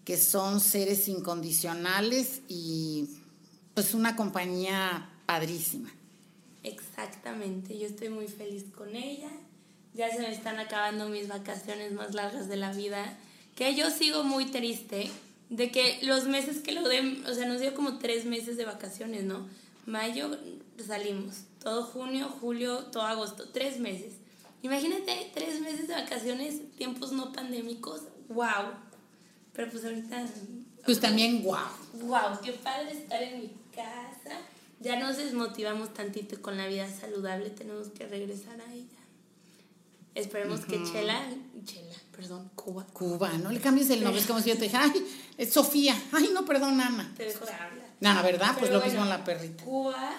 que 0.04 0.16
son 0.16 0.60
seres 0.60 1.08
incondicionales 1.08 2.42
y 2.46 3.08
pues 3.74 3.94
una 3.94 4.16
compañía 4.16 5.10
padrísima. 5.26 5.90
Exactamente, 6.62 7.78
yo 7.78 7.86
estoy 7.86 8.10
muy 8.10 8.28
feliz 8.28 8.64
con 8.76 8.94
ella. 8.94 9.30
Ya 9.94 10.10
se 10.14 10.20
me 10.20 10.32
están 10.32 10.58
acabando 10.58 11.08
mis 11.08 11.26
vacaciones 11.26 11.92
más 11.92 12.14
largas 12.14 12.48
de 12.48 12.56
la 12.56 12.72
vida, 12.72 13.18
que 13.56 13.74
yo 13.74 13.90
sigo 13.90 14.22
muy 14.22 14.46
triste 14.46 15.10
de 15.48 15.70
que 15.72 15.98
los 16.02 16.26
meses 16.26 16.58
que 16.58 16.72
lo 16.72 16.86
den, 16.88 17.24
o 17.26 17.34
sea, 17.34 17.46
nos 17.46 17.60
dio 17.60 17.74
como 17.74 17.98
tres 17.98 18.24
meses 18.24 18.56
de 18.56 18.66
vacaciones, 18.66 19.24
¿no? 19.24 19.48
Mayo 19.86 20.38
salimos, 20.86 21.44
todo 21.62 21.84
junio, 21.84 22.28
julio, 22.40 22.86
todo 22.86 23.02
agosto, 23.02 23.48
tres 23.52 23.78
meses. 23.78 24.14
Imagínate 24.62 25.30
tres 25.34 25.60
meses 25.60 25.88
de 25.88 25.94
vacaciones, 25.94 26.76
tiempos 26.76 27.12
no 27.12 27.32
pandémicos, 27.32 28.02
wow. 28.28 28.74
Pero 29.52 29.70
pues 29.70 29.84
ahorita... 29.84 30.26
Pues 30.84 31.00
también 31.00 31.42
wow. 31.42 31.56
Wow, 32.02 32.40
qué 32.42 32.52
padre 32.52 32.92
estar 32.92 33.22
en 33.22 33.40
mi 33.40 33.50
casa. 33.74 34.38
Ya 34.80 34.98
nos 34.98 35.16
desmotivamos 35.16 35.92
tantito 35.92 36.40
con 36.40 36.56
la 36.56 36.66
vida 36.66 36.88
saludable, 36.88 37.50
tenemos 37.50 37.88
que 37.88 38.06
regresar 38.06 38.60
a 38.60 38.72
ella. 38.72 39.00
Esperemos 40.14 40.64
que 40.64 40.82
Chela, 40.82 41.22
Chela, 41.64 41.96
perdón, 42.14 42.50
Cuba. 42.54 42.84
Cuba, 42.92 43.32
no 43.38 43.52
le 43.52 43.60
cambies 43.60 43.90
el 43.90 44.02
nombre, 44.02 44.20
es 44.20 44.26
como 44.26 44.40
si 44.40 44.48
yo 44.48 44.56
te 44.56 44.64
dijera, 44.64 44.84
ay, 44.94 45.06
es 45.38 45.52
Sofía, 45.52 45.94
ay, 46.12 46.30
no, 46.34 46.44
perdón, 46.44 46.80
Ana. 46.80 47.12
Te 47.16 47.24
dejo 47.24 47.44
de 47.44 47.52
hablar. 47.52 47.90
Nada, 48.00 48.22
¿verdad? 48.22 48.56
pues 48.58 48.70
lo 48.70 48.80
mismo 48.80 49.02
en 49.02 49.08
la 49.08 49.24
perrita. 49.24 49.62
Cuba 49.64 50.16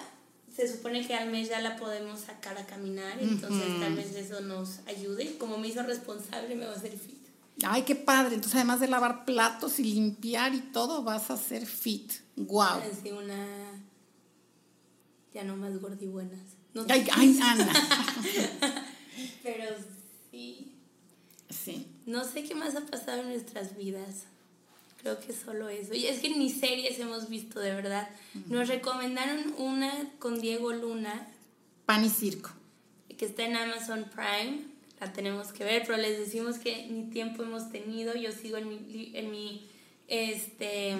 se 0.54 0.70
supone 0.70 1.06
que 1.06 1.14
al 1.14 1.30
mes 1.30 1.48
ya 1.48 1.60
la 1.60 1.76
podemos 1.76 2.20
sacar 2.20 2.58
a 2.58 2.66
caminar, 2.66 3.18
entonces 3.20 3.80
tal 3.80 3.94
vez 3.94 4.14
eso 4.14 4.40
nos 4.40 4.80
ayude. 4.86 5.36
Como 5.38 5.56
me 5.56 5.68
hizo 5.68 5.82
responsable, 5.82 6.54
me 6.54 6.66
va 6.66 6.72
a 6.72 6.76
hacer 6.76 6.92
fit. 6.98 7.22
Ay, 7.64 7.82
qué 7.82 7.94
padre. 7.94 8.34
Entonces, 8.34 8.56
además 8.56 8.80
de 8.80 8.88
lavar 8.88 9.24
platos 9.24 9.78
y 9.78 9.84
limpiar 9.84 10.54
y 10.54 10.60
todo, 10.60 11.02
vas 11.02 11.30
a 11.30 11.36
ser 11.36 11.66
fit. 11.66 12.12
Guau. 12.36 12.80
Wow. 12.80 13.18
una. 13.18 13.46
Ya 15.32 15.44
no 15.44 15.56
más 15.56 15.80
gordibuenas. 15.80 16.40
No 16.74 16.84
ay, 16.88 17.06
ay, 17.12 17.38
Ana. 17.42 17.72
Pero 19.42 19.64
sí. 20.30 20.72
Sí. 21.48 21.86
No 22.06 22.24
sé 22.24 22.44
qué 22.44 22.54
más 22.54 22.74
ha 22.76 22.80
pasado 22.86 23.22
en 23.22 23.28
nuestras 23.28 23.76
vidas. 23.76 24.24
Creo 25.02 25.18
que 25.18 25.32
solo 25.32 25.68
eso. 25.68 25.94
Y 25.94 26.06
es 26.06 26.20
que 26.20 26.28
ni 26.28 26.48
series 26.48 26.98
hemos 27.00 27.28
visto, 27.28 27.58
de 27.58 27.74
verdad. 27.74 28.08
Nos 28.46 28.68
recomendaron 28.68 29.52
una 29.58 29.92
con 30.20 30.40
Diego 30.40 30.72
Luna. 30.72 31.26
Pan 31.86 32.04
y 32.04 32.08
Circo. 32.08 32.50
Que 33.18 33.24
está 33.24 33.44
en 33.44 33.56
Amazon 33.56 34.08
Prime. 34.14 34.60
La 35.00 35.12
tenemos 35.12 35.52
que 35.52 35.64
ver, 35.64 35.82
pero 35.84 35.98
les 35.98 36.20
decimos 36.20 36.58
que 36.58 36.86
ni 36.86 37.10
tiempo 37.10 37.42
hemos 37.42 37.68
tenido. 37.72 38.14
Yo 38.14 38.30
sigo 38.30 38.58
en 38.58 38.68
mi, 38.68 39.10
en 39.14 39.32
mi 39.32 39.68
este, 40.06 40.96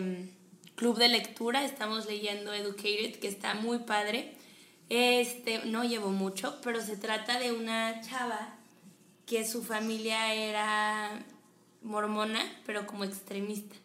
club 0.75 0.99
de 0.99 1.09
lectura. 1.09 1.65
Estamos 1.65 2.07
leyendo 2.07 2.53
Educated, 2.53 3.21
que 3.21 3.29
está 3.29 3.55
muy 3.55 3.79
padre. 3.79 4.35
Este, 4.89 5.65
no 5.67 5.85
llevo 5.85 6.11
mucho, 6.11 6.59
pero 6.65 6.81
se 6.81 6.97
trata 6.97 7.39
de 7.39 7.53
una 7.53 8.01
chava 8.01 8.57
que 9.27 9.47
su 9.47 9.63
familia 9.63 10.35
era 10.35 11.25
mormona, 11.83 12.41
pero 12.67 12.85
como 12.85 13.05
extremista 13.05 13.77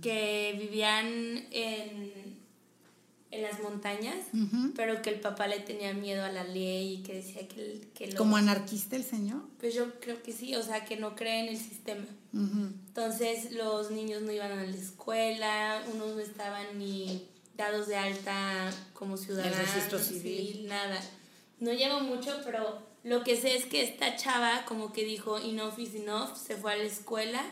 que 0.00 0.56
vivían 0.58 1.06
en, 1.50 2.12
en 3.30 3.42
las 3.42 3.60
montañas, 3.60 4.16
pero 4.74 5.02
que 5.02 5.10
el 5.10 5.20
papá 5.20 5.46
le 5.46 5.60
tenía 5.60 5.92
miedo 5.92 6.24
a 6.24 6.30
la 6.30 6.44
ley 6.44 6.94
y 6.94 7.02
que 7.02 7.14
decía 7.14 7.46
que... 7.48 7.88
que 7.94 8.14
¿Como 8.14 8.36
anarquista 8.36 8.96
el 8.96 9.04
señor? 9.04 9.42
Pues 9.58 9.74
yo 9.74 9.98
creo 10.00 10.22
que 10.22 10.32
sí, 10.32 10.54
o 10.54 10.62
sea, 10.62 10.84
que 10.84 10.96
no 10.96 11.14
cree 11.14 11.40
en 11.40 11.48
el 11.48 11.58
sistema. 11.58 12.06
Entonces 12.32 13.52
los 13.52 13.90
niños 13.90 14.22
no 14.22 14.32
iban 14.32 14.52
a 14.52 14.64
la 14.64 14.76
escuela, 14.76 15.82
unos 15.92 16.14
no 16.14 16.20
estaban 16.20 16.78
ni 16.78 17.28
dados 17.56 17.86
de 17.86 17.96
alta 17.96 18.70
como 18.94 19.16
ciudadanos, 19.16 19.58
el 19.58 19.66
registro 19.66 19.98
civil. 19.98 20.66
nada. 20.68 21.00
No 21.60 21.72
llevo 21.72 22.00
mucho, 22.00 22.40
pero 22.44 22.82
lo 23.04 23.22
que 23.22 23.36
sé 23.36 23.56
es 23.56 23.66
que 23.66 23.82
esta 23.82 24.16
chava 24.16 24.64
como 24.66 24.92
que 24.92 25.04
dijo 25.04 25.38
enough 25.38 25.78
is 25.78 25.94
enough, 25.94 26.36
se 26.36 26.56
fue 26.56 26.72
a 26.72 26.76
la 26.76 26.84
escuela, 26.84 27.44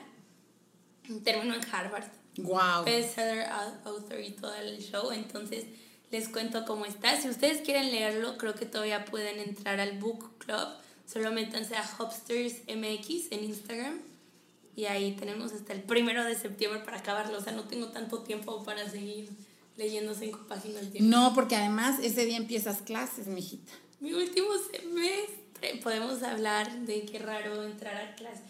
terminó 1.23 1.55
en 1.55 1.63
Harvard 1.73 2.22
Wow. 2.39 2.85
Bestseller 2.85 3.47
author 3.85 4.21
y 4.21 4.31
todo 4.33 4.55
el 4.55 4.79
show. 4.79 5.11
Entonces 5.13 5.67
les 6.11 6.29
cuento 6.29 6.65
cómo 6.67 6.85
está. 6.85 7.21
Si 7.21 7.29
ustedes 7.29 7.63
quieren 7.63 7.91
leerlo, 7.91 8.37
creo 8.39 8.55
que 8.55 8.67
todavía 8.67 9.05
pueden 9.05 9.39
entrar 9.41 9.81
al 9.81 9.99
book 9.99 10.39
club. 10.39 10.69
Solo 11.07 11.33
métanse 11.33 11.77
a 11.77 11.89
Hopsters 11.99 12.63
MX 12.69 13.33
en 13.33 13.45
Instagram. 13.45 14.01
Y 14.75 14.87
ahí 14.87 15.13
tenemos 15.13 15.53
hasta 15.53 15.75
el 15.75 15.83
primero 15.83 16.25
de 16.25 16.35
septiembre 16.35 16.81
para 16.81 16.99
acabarlo. 16.99 17.39
O 17.39 17.43
sea, 17.43 17.53
no 17.53 17.65
tengo 17.65 17.89
tanto 17.89 18.21
tiempo 18.21 18.65
para 18.65 18.89
seguir 18.89 19.29
leyendo 19.77 20.15
cinco 20.15 20.41
páginas. 20.49 20.85
No, 21.01 21.35
porque 21.35 21.57
además 21.57 21.99
ese 22.03 22.25
día 22.25 22.37
empiezas 22.37 22.83
clases, 22.83 23.27
mijita. 23.27 23.73
Mi 24.01 24.13
último 24.13 24.49
semestre. 24.71 25.43
Podemos 25.83 26.23
hablar 26.25 26.81
de 26.81 27.05
qué 27.05 27.21
raro 27.21 27.63
entrar 27.65 27.97
a 27.97 28.15
clases. 28.17 28.43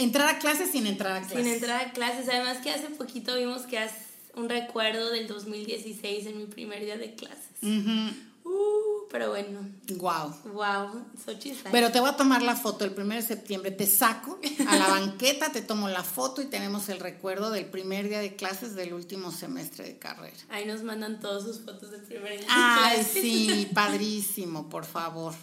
Entrar 0.00 0.34
a 0.34 0.38
clases 0.38 0.70
sin 0.70 0.86
entrar 0.86 1.12
a 1.12 1.20
clases. 1.20 1.44
Sin 1.44 1.52
entrar 1.52 1.86
a 1.86 1.92
clases. 1.92 2.28
Además 2.28 2.58
que 2.58 2.70
hace 2.70 2.88
poquito 2.88 3.36
vimos 3.36 3.62
que 3.62 3.78
hace 3.78 3.96
un 4.34 4.48
recuerdo 4.48 5.10
del 5.10 5.26
2016 5.26 6.26
en 6.26 6.38
mi 6.38 6.46
primer 6.46 6.84
día 6.84 6.96
de 6.96 7.14
clases. 7.14 7.50
uh, 7.62 9.00
pero 9.10 9.28
bueno. 9.28 9.60
Wow. 9.96 10.34
Wow. 10.54 11.04
So 11.22 11.32
pero 11.70 11.92
te 11.92 12.00
voy 12.00 12.08
a 12.08 12.16
tomar 12.16 12.42
la 12.42 12.56
foto 12.56 12.84
el 12.86 12.94
1 12.96 13.16
de 13.16 13.22
septiembre. 13.22 13.70
Te 13.72 13.86
saco 13.86 14.38
a 14.66 14.76
la 14.76 14.88
banqueta, 14.88 15.52
te 15.52 15.60
tomo 15.60 15.88
la 15.88 16.02
foto 16.02 16.40
y 16.40 16.46
tenemos 16.46 16.88
el 16.88 17.00
recuerdo 17.00 17.50
del 17.50 17.66
primer 17.66 18.08
día 18.08 18.20
de 18.20 18.36
clases 18.36 18.74
del 18.74 18.94
último 18.94 19.32
semestre 19.32 19.84
de 19.84 19.98
carrera. 19.98 20.36
Ahí 20.48 20.64
nos 20.64 20.82
mandan 20.82 21.20
todas 21.20 21.42
sus 21.42 21.60
fotos 21.60 21.90
del 21.90 22.02
primer 22.02 22.38
día 22.38 22.40
de 22.40 22.46
Ay, 22.48 23.04
sí, 23.04 23.68
padrísimo, 23.74 24.70
por 24.70 24.86
favor. 24.86 25.34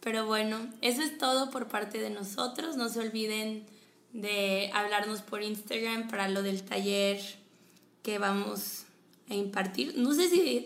Pero 0.00 0.26
bueno, 0.26 0.58
eso 0.82 1.00
es 1.00 1.16
todo 1.16 1.50
por 1.50 1.68
parte 1.68 1.98
de 1.98 2.10
nosotros. 2.10 2.76
No 2.76 2.90
se 2.90 3.00
olviden 3.00 3.64
de 4.14 4.70
hablarnos 4.72 5.20
por 5.20 5.42
Instagram 5.42 6.08
para 6.08 6.28
lo 6.28 6.42
del 6.42 6.62
taller 6.62 7.20
que 8.02 8.18
vamos 8.18 8.84
a 9.28 9.34
impartir. 9.34 9.94
No 9.98 10.14
sé 10.14 10.30
si 10.30 10.60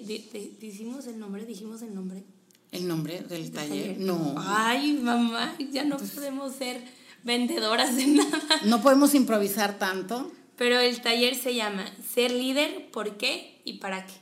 dijimos 0.60 1.06
el 1.06 1.18
nombre, 1.18 1.44
dijimos 1.44 1.82
el 1.82 1.94
nombre. 1.94 2.22
¿El 2.70 2.86
nombre 2.86 3.20
del 3.22 3.50
taller? 3.50 3.98
No. 3.98 4.34
Ay, 4.36 4.92
mamá, 4.92 5.56
ya 5.72 5.84
no 5.84 5.96
pues 5.96 6.10
podemos 6.10 6.54
ser 6.54 6.84
vendedoras 7.24 7.96
de 7.96 8.06
nada. 8.06 8.40
No 8.64 8.82
podemos 8.82 9.14
improvisar 9.14 9.78
tanto. 9.78 10.30
Pero 10.56 10.78
el 10.78 11.00
taller 11.00 11.34
se 11.34 11.54
llama 11.54 11.86
Ser 12.14 12.32
líder, 12.32 12.90
¿por 12.90 13.16
qué 13.16 13.60
y 13.64 13.74
para 13.74 14.04
qué? 14.04 14.12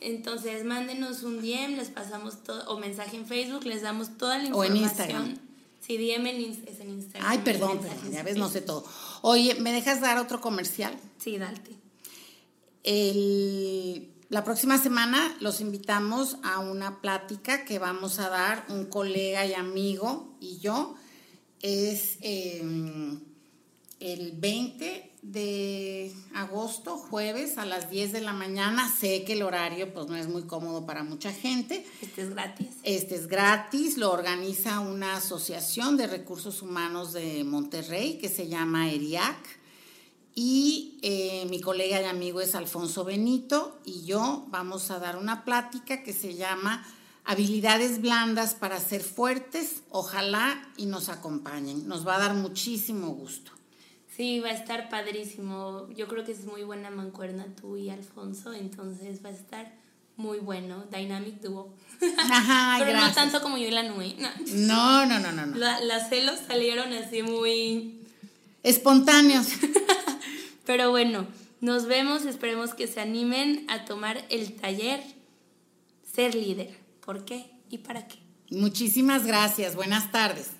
Entonces, 0.00 0.64
mándenos 0.64 1.22
un 1.22 1.40
DM, 1.40 1.76
les 1.76 1.90
pasamos 1.90 2.42
todo, 2.42 2.68
o 2.68 2.78
mensaje 2.78 3.16
en 3.16 3.26
Facebook, 3.26 3.64
les 3.64 3.82
damos 3.82 4.18
toda 4.18 4.38
la 4.38 4.44
información. 4.44 4.76
O 4.76 4.76
en 4.76 4.82
Instagram. 4.82 5.38
Sí, 5.84 5.98
DM 5.98 6.26
es 6.66 6.80
en 6.80 6.90
Instagram. 6.90 7.30
Ay, 7.30 7.38
perdón, 7.44 7.78
perdón, 7.78 8.10
ya 8.10 8.22
ves, 8.22 8.36
no 8.36 8.48
sé 8.48 8.62
todo. 8.62 8.84
Oye, 9.20 9.54
¿me 9.56 9.72
dejas 9.72 10.00
dar 10.00 10.18
otro 10.18 10.40
comercial? 10.40 10.96
Sí, 11.18 11.36
date. 11.38 11.76
la 14.30 14.44
próxima 14.44 14.78
semana 14.78 15.36
los 15.40 15.60
invitamos 15.60 16.38
a 16.42 16.58
una 16.60 17.02
plática 17.02 17.64
que 17.66 17.78
vamos 17.78 18.18
a 18.18 18.30
dar 18.30 18.64
un 18.68 18.86
colega 18.86 19.44
y 19.44 19.52
amigo 19.52 20.36
y 20.40 20.58
yo. 20.58 20.94
Es 21.60 22.18
em, 22.20 23.20
el 24.04 24.32
20 24.32 25.12
de 25.22 26.12
agosto, 26.34 26.98
jueves 26.98 27.56
a 27.56 27.64
las 27.64 27.88
10 27.88 28.12
de 28.12 28.20
la 28.20 28.34
mañana. 28.34 28.94
Sé 28.94 29.24
que 29.24 29.32
el 29.32 29.42
horario 29.42 29.94
pues 29.94 30.08
no 30.08 30.16
es 30.16 30.28
muy 30.28 30.42
cómodo 30.42 30.84
para 30.84 31.02
mucha 31.04 31.32
gente. 31.32 31.86
Este 32.02 32.20
es 32.20 32.30
gratis. 32.30 32.68
Este 32.82 33.14
es 33.14 33.28
gratis, 33.28 33.96
lo 33.96 34.12
organiza 34.12 34.80
una 34.80 35.16
asociación 35.16 35.96
de 35.96 36.06
recursos 36.06 36.60
humanos 36.60 37.14
de 37.14 37.44
Monterrey 37.44 38.18
que 38.18 38.28
se 38.28 38.46
llama 38.46 38.90
ERIAC. 38.90 39.38
Y 40.34 40.98
eh, 41.00 41.46
mi 41.48 41.62
colega 41.62 42.02
y 42.02 42.04
amigo 42.04 42.42
es 42.42 42.54
Alfonso 42.54 43.04
Benito 43.04 43.80
y 43.86 44.04
yo 44.04 44.44
vamos 44.48 44.90
a 44.90 44.98
dar 44.98 45.16
una 45.16 45.46
plática 45.46 46.02
que 46.02 46.12
se 46.12 46.34
llama 46.34 46.86
Habilidades 47.24 48.02
blandas 48.02 48.52
para 48.52 48.78
ser 48.80 49.02
fuertes. 49.02 49.82
Ojalá 49.88 50.70
y 50.76 50.84
nos 50.84 51.08
acompañen. 51.08 51.88
Nos 51.88 52.06
va 52.06 52.16
a 52.16 52.18
dar 52.18 52.34
muchísimo 52.34 53.08
gusto. 53.14 53.53
Sí, 54.16 54.40
va 54.40 54.50
a 54.50 54.52
estar 54.52 54.88
padrísimo. 54.88 55.88
Yo 55.94 56.06
creo 56.06 56.24
que 56.24 56.32
es 56.32 56.44
muy 56.44 56.62
buena 56.62 56.90
mancuerna 56.90 57.46
tú 57.60 57.76
y 57.76 57.90
Alfonso, 57.90 58.52
entonces 58.52 59.24
va 59.24 59.30
a 59.30 59.32
estar 59.32 59.72
muy 60.16 60.38
bueno. 60.38 60.84
Dynamic 60.90 61.40
Duo. 61.40 61.74
Ajá, 62.18 62.76
Pero 62.84 62.98
no 62.98 63.12
tanto 63.12 63.42
como 63.42 63.58
yo 63.58 63.66
y 63.66 63.72
la 63.72 63.82
Nui. 63.82 64.16
No, 64.52 65.06
no, 65.06 65.18
no, 65.18 65.32
no. 65.32 65.46
no. 65.46 65.56
las 65.56 66.08
celos 66.08 66.38
salieron 66.46 66.92
así 66.92 67.22
muy... 67.22 68.00
Espontáneos. 68.62 69.48
Pero 70.64 70.90
bueno, 70.90 71.26
nos 71.60 71.86
vemos. 71.86 72.24
Esperemos 72.24 72.74
que 72.74 72.86
se 72.86 73.00
animen 73.00 73.66
a 73.68 73.84
tomar 73.84 74.24
el 74.30 74.54
taller 74.54 75.02
Ser 76.14 76.36
líder. 76.36 76.78
¿Por 77.04 77.24
qué 77.24 77.50
y 77.70 77.78
para 77.78 78.06
qué? 78.06 78.18
Muchísimas 78.50 79.26
gracias. 79.26 79.74
Buenas 79.74 80.12
tardes. 80.12 80.50